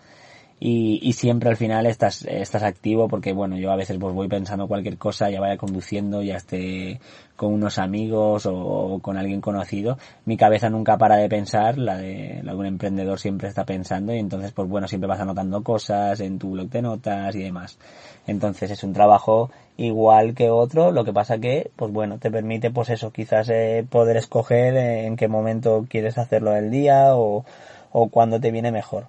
Y, 0.61 0.99
y, 1.01 1.13
siempre 1.13 1.49
al 1.49 1.55
final 1.55 1.85
estás, 1.85 2.25
estás 2.25 2.63
activo 2.63 3.07
porque 3.07 3.31
bueno, 3.31 3.57
yo 3.57 3.71
a 3.71 3.77
veces 3.77 3.97
pues 3.97 4.13
voy 4.13 4.27
pensando 4.27 4.67
cualquier 4.67 4.97
cosa, 4.97 5.29
ya 5.29 5.39
vaya 5.39 5.55
conduciendo, 5.55 6.21
ya 6.21 6.35
esté 6.35 6.99
con 7.37 7.53
unos 7.53 7.79
amigos 7.79 8.45
o, 8.45 8.99
con 9.01 9.15
alguien 9.15 9.39
conocido, 9.39 9.97
mi 10.25 10.35
cabeza 10.35 10.69
nunca 10.69 10.97
para 10.97 11.15
de 11.15 11.29
pensar, 11.29 11.77
la 11.77 11.95
de, 11.95 12.41
la 12.43 12.51
de 12.51 12.57
un 12.57 12.65
emprendedor 12.65 13.21
siempre 13.21 13.47
está 13.47 13.65
pensando 13.65 14.13
y 14.13 14.19
entonces 14.19 14.51
pues 14.51 14.67
bueno, 14.67 14.89
siempre 14.89 15.07
vas 15.07 15.21
anotando 15.21 15.63
cosas 15.63 16.19
en 16.19 16.37
tu 16.37 16.51
blog 16.51 16.67
de 16.67 16.81
notas 16.81 17.33
y 17.35 17.43
demás. 17.43 17.79
Entonces 18.27 18.69
es 18.69 18.83
un 18.83 18.91
trabajo 18.91 19.51
igual 19.79 20.35
que 20.35 20.49
otro, 20.49 20.91
lo 20.91 21.05
que 21.05 21.13
pasa 21.13 21.39
que, 21.39 21.71
pues 21.75 21.91
bueno, 21.91 22.19
te 22.19 22.29
permite 22.29 22.69
pues 22.69 22.89
eso, 22.89 23.11
quizás 23.11 23.49
eh, 23.49 23.85
poder 23.89 24.17
escoger 24.17 24.75
en 24.75 25.15
qué 25.15 25.27
momento 25.27 25.85
quieres 25.89 26.17
hacerlo 26.17 26.51
del 26.51 26.69
día 26.69 27.15
o, 27.15 27.45
o 27.91 28.09
cuándo 28.09 28.39
te 28.39 28.51
viene 28.51 28.71
mejor. 28.71 29.07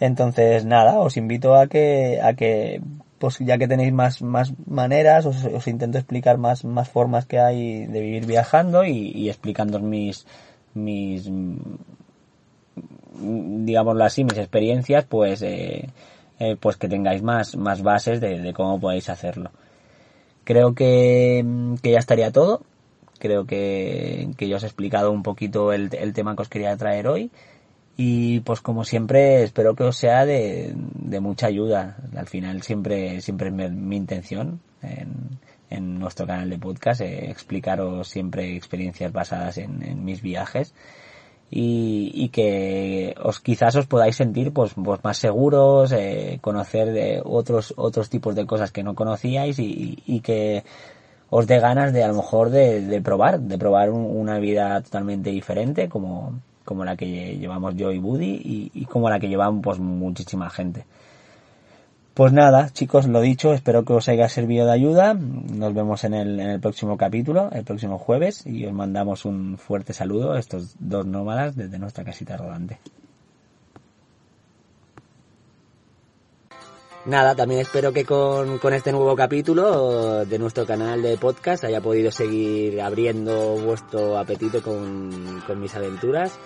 Entonces, 0.00 0.64
nada, 0.64 0.98
os 0.98 1.16
invito 1.16 1.54
a 1.54 1.66
que, 1.66 2.20
a 2.22 2.32
que, 2.34 2.80
pues 3.18 3.38
ya 3.40 3.58
que 3.58 3.68
tenéis 3.68 3.92
más, 3.92 4.22
más 4.22 4.52
maneras, 4.66 5.26
os, 5.26 5.44
os 5.44 5.66
intento 5.68 5.98
explicar 5.98 6.38
más, 6.38 6.64
más 6.64 6.88
formas 6.88 7.26
que 7.26 7.38
hay 7.38 7.86
de 7.86 8.00
vivir 8.00 8.26
viajando 8.26 8.84
y, 8.84 9.12
y 9.14 9.28
explicando 9.28 9.80
mis, 9.80 10.26
mis, 10.72 11.30
digámoslo 13.20 14.04
así, 14.04 14.24
mis 14.24 14.38
experiencias, 14.38 15.04
pues, 15.04 15.42
eh, 15.42 15.90
eh, 16.38 16.56
pues 16.58 16.76
que 16.76 16.88
tengáis 16.88 17.22
más, 17.22 17.54
más 17.56 17.82
bases 17.82 18.20
de, 18.20 18.40
de, 18.40 18.52
cómo 18.52 18.80
podéis 18.80 19.08
hacerlo. 19.10 19.50
Creo 20.44 20.74
que, 20.74 21.44
que 21.82 21.90
ya 21.90 21.98
estaría 21.98 22.30
todo. 22.30 22.62
Creo 23.18 23.46
que, 23.46 24.30
que 24.36 24.48
ya 24.48 24.56
os 24.56 24.62
he 24.62 24.66
explicado 24.66 25.10
un 25.10 25.22
poquito 25.22 25.72
el, 25.72 25.88
el 25.94 26.12
tema 26.12 26.36
que 26.36 26.42
os 26.42 26.48
quería 26.48 26.76
traer 26.76 27.08
hoy. 27.08 27.30
Y 27.96 28.40
pues 28.40 28.60
como 28.60 28.84
siempre 28.84 29.44
espero 29.44 29.74
que 29.74 29.84
os 29.84 29.96
sea 29.96 30.26
de, 30.26 30.74
de 30.74 31.20
mucha 31.20 31.46
ayuda. 31.46 31.96
Al 32.16 32.26
final 32.26 32.62
siempre, 32.62 33.20
siempre 33.20 33.48
es 33.48 33.72
mi, 33.72 33.96
intención 33.96 34.60
en, 34.82 35.38
en, 35.70 35.98
nuestro 35.98 36.26
canal 36.26 36.50
de 36.50 36.58
podcast 36.58 37.00
eh, 37.00 37.30
explicaros 37.30 38.08
siempre 38.08 38.56
experiencias 38.56 39.12
basadas 39.12 39.58
en, 39.58 39.82
en 39.82 40.04
mis 40.04 40.22
viajes 40.22 40.74
y, 41.50 42.10
y, 42.14 42.28
que 42.30 43.14
os 43.22 43.40
quizás 43.40 43.76
os 43.76 43.86
podáis 43.86 44.16
sentir 44.16 44.52
pues, 44.52 44.72
pues 44.74 45.02
más 45.04 45.18
seguros, 45.18 45.92
eh, 45.92 46.38
conocer 46.40 46.92
de 46.92 47.22
otros 47.24 47.74
otros 47.76 48.10
tipos 48.10 48.34
de 48.34 48.46
cosas 48.46 48.72
que 48.72 48.82
no 48.82 48.94
conocíais 48.94 49.58
y, 49.58 50.02
y 50.06 50.20
que 50.20 50.64
os 51.30 51.46
dé 51.46 51.60
ganas 51.60 51.92
de 51.92 52.02
a 52.02 52.08
lo 52.08 52.14
mejor 52.14 52.50
de, 52.50 52.80
de 52.80 53.00
probar, 53.00 53.40
de 53.40 53.58
probar 53.58 53.90
una 53.90 54.38
vida 54.38 54.80
totalmente 54.82 55.30
diferente 55.30 55.88
como 55.88 56.40
como 56.64 56.84
la 56.84 56.96
que 56.96 57.36
llevamos 57.36 57.76
yo 57.76 57.92
y 57.92 57.98
Buddy 57.98 58.40
y, 58.44 58.70
y 58.74 58.84
como 58.86 59.10
la 59.10 59.20
que 59.20 59.28
llevan 59.28 59.60
pues 59.60 59.78
muchísima 59.78 60.50
gente. 60.50 60.86
Pues 62.14 62.32
nada, 62.32 62.70
chicos, 62.72 63.08
lo 63.08 63.20
dicho, 63.20 63.52
espero 63.52 63.84
que 63.84 63.92
os 63.92 64.08
haya 64.08 64.28
servido 64.28 64.66
de 64.66 64.72
ayuda. 64.72 65.14
Nos 65.14 65.74
vemos 65.74 66.04
en 66.04 66.14
el, 66.14 66.38
en 66.38 66.48
el 66.48 66.60
próximo 66.60 66.96
capítulo, 66.96 67.50
el 67.50 67.64
próximo 67.64 67.98
jueves, 67.98 68.46
y 68.46 68.64
os 68.66 68.72
mandamos 68.72 69.24
un 69.24 69.58
fuerte 69.58 69.92
saludo 69.92 70.32
a 70.32 70.38
estos 70.38 70.76
dos 70.78 71.04
nómadas 71.04 71.56
desde 71.56 71.76
nuestra 71.76 72.04
casita 72.04 72.36
rodante. 72.36 72.78
Nada, 77.06 77.34
también 77.34 77.60
espero 77.60 77.92
que 77.92 78.04
con, 78.04 78.58
con, 78.58 78.72
este 78.72 78.92
nuevo 78.92 79.16
capítulo 79.16 80.24
de 80.24 80.38
nuestro 80.38 80.64
canal 80.64 81.02
de 81.02 81.18
podcast 81.18 81.64
haya 81.64 81.80
podido 81.80 82.12
seguir 82.12 82.80
abriendo 82.80 83.56
vuestro 83.56 84.18
apetito 84.18 84.62
con, 84.62 85.42
con 85.48 85.60
mis 85.60 85.74
aventuras, 85.74 86.38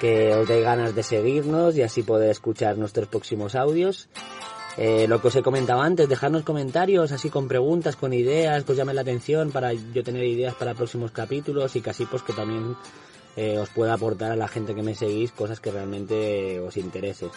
que 0.00 0.34
os 0.34 0.48
dé 0.48 0.62
ganas 0.62 0.96
de 0.96 1.04
seguirnos 1.04 1.76
y 1.76 1.82
así 1.82 2.02
poder 2.02 2.28
escuchar 2.30 2.76
nuestros 2.76 3.06
próximos 3.06 3.54
audios. 3.54 4.08
Eh, 4.78 5.06
lo 5.08 5.22
que 5.22 5.28
os 5.28 5.36
he 5.36 5.42
comentado 5.42 5.80
antes, 5.80 6.08
dejarnos 6.08 6.42
comentarios 6.42 7.10
así 7.10 7.30
con 7.30 7.48
preguntas, 7.48 7.96
con 7.96 8.12
ideas, 8.12 8.64
que 8.64 8.72
os 8.72 8.78
llamen 8.78 8.96
la 8.96 9.02
atención 9.02 9.50
para 9.50 9.72
yo 9.72 10.04
tener 10.04 10.24
ideas 10.24 10.54
para 10.54 10.74
próximos 10.74 11.12
capítulos 11.12 11.76
y 11.76 11.80
casi 11.80 12.04
pues 12.04 12.22
que 12.22 12.34
también 12.34 12.76
eh, 13.36 13.58
os 13.58 13.70
pueda 13.70 13.94
aportar 13.94 14.32
a 14.32 14.36
la 14.36 14.48
gente 14.48 14.74
que 14.74 14.82
me 14.82 14.94
seguís 14.94 15.32
cosas 15.32 15.60
que 15.60 15.70
realmente 15.70 16.60
os 16.60 16.76
interese. 16.76 17.30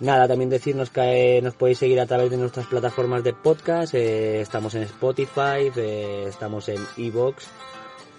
Nada, 0.00 0.26
también 0.26 0.50
decirnos 0.50 0.90
que 0.90 1.38
eh, 1.38 1.42
nos 1.42 1.54
podéis 1.54 1.78
seguir 1.78 2.00
a 2.00 2.06
través 2.06 2.30
de 2.30 2.36
nuestras 2.36 2.66
plataformas 2.66 3.22
de 3.22 3.32
podcast. 3.32 3.94
eh, 3.94 4.40
estamos 4.40 4.74
en 4.74 4.82
Spotify, 4.82 5.70
eh, 5.76 6.26
estamos 6.28 6.68
en 6.68 6.84
Evox 6.96 7.46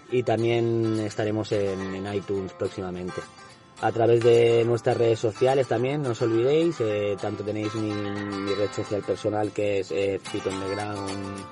y 0.09 0.23
también 0.23 0.99
estaremos 1.01 1.51
en 1.51 2.13
iTunes 2.13 2.53
próximamente. 2.53 3.21
A 3.81 3.91
través 3.91 4.23
de 4.23 4.63
nuestras 4.65 4.97
redes 4.97 5.19
sociales 5.19 5.67
también, 5.67 6.01
no 6.01 6.11
os 6.11 6.21
olvidéis, 6.21 6.77
eh, 6.79 7.17
tanto 7.19 7.43
tenéis 7.43 7.75
mi, 7.75 7.91
red 8.55 8.71
social 8.73 9.03
personal 9.03 9.51
que 9.51 9.79
es 9.79 9.91
eh, 9.91 10.21
Ground, 10.33 11.43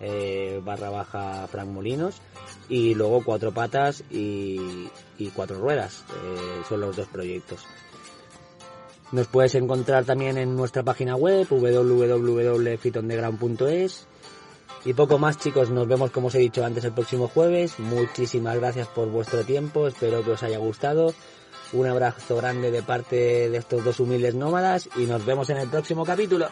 eh, 0.00 0.60
barra 0.64 0.90
baja 0.90 1.48
Frank 1.48 1.68
Molinos 1.68 2.20
y 2.68 2.94
luego 2.94 3.24
Cuatro 3.24 3.50
Patas 3.52 4.04
y, 4.10 4.88
y 5.18 5.30
Cuatro 5.30 5.58
Ruedas, 5.58 6.04
eh, 6.10 6.62
son 6.68 6.80
los 6.80 6.94
dos 6.96 7.08
proyectos. 7.08 7.64
Nos 9.12 9.26
puedes 9.28 9.54
encontrar 9.54 10.04
también 10.04 10.36
en 10.38 10.56
nuestra 10.56 10.82
página 10.82 11.14
web 11.16 11.46
www.fitondeground.es 11.48 14.06
y 14.84 14.92
poco 14.92 15.18
más 15.18 15.38
chicos, 15.38 15.70
nos 15.70 15.88
vemos 15.88 16.10
como 16.10 16.26
os 16.26 16.34
he 16.34 16.40
dicho 16.40 16.62
antes 16.64 16.84
el 16.84 16.92
próximo 16.92 17.28
jueves. 17.28 17.78
Muchísimas 17.78 18.56
gracias 18.56 18.86
por 18.88 19.08
vuestro 19.08 19.42
tiempo, 19.44 19.86
espero 19.86 20.22
que 20.22 20.32
os 20.32 20.42
haya 20.42 20.58
gustado. 20.58 21.14
Un 21.74 21.88
abrazo 21.88 22.36
grande 22.36 22.70
de 22.70 22.82
parte 22.84 23.50
de 23.50 23.56
estos 23.56 23.84
dos 23.84 23.98
humildes 23.98 24.36
nómadas 24.36 24.88
y 24.96 25.06
nos 25.06 25.26
vemos 25.26 25.50
en 25.50 25.56
el 25.56 25.68
próximo 25.68 26.04
capítulo. 26.04 26.48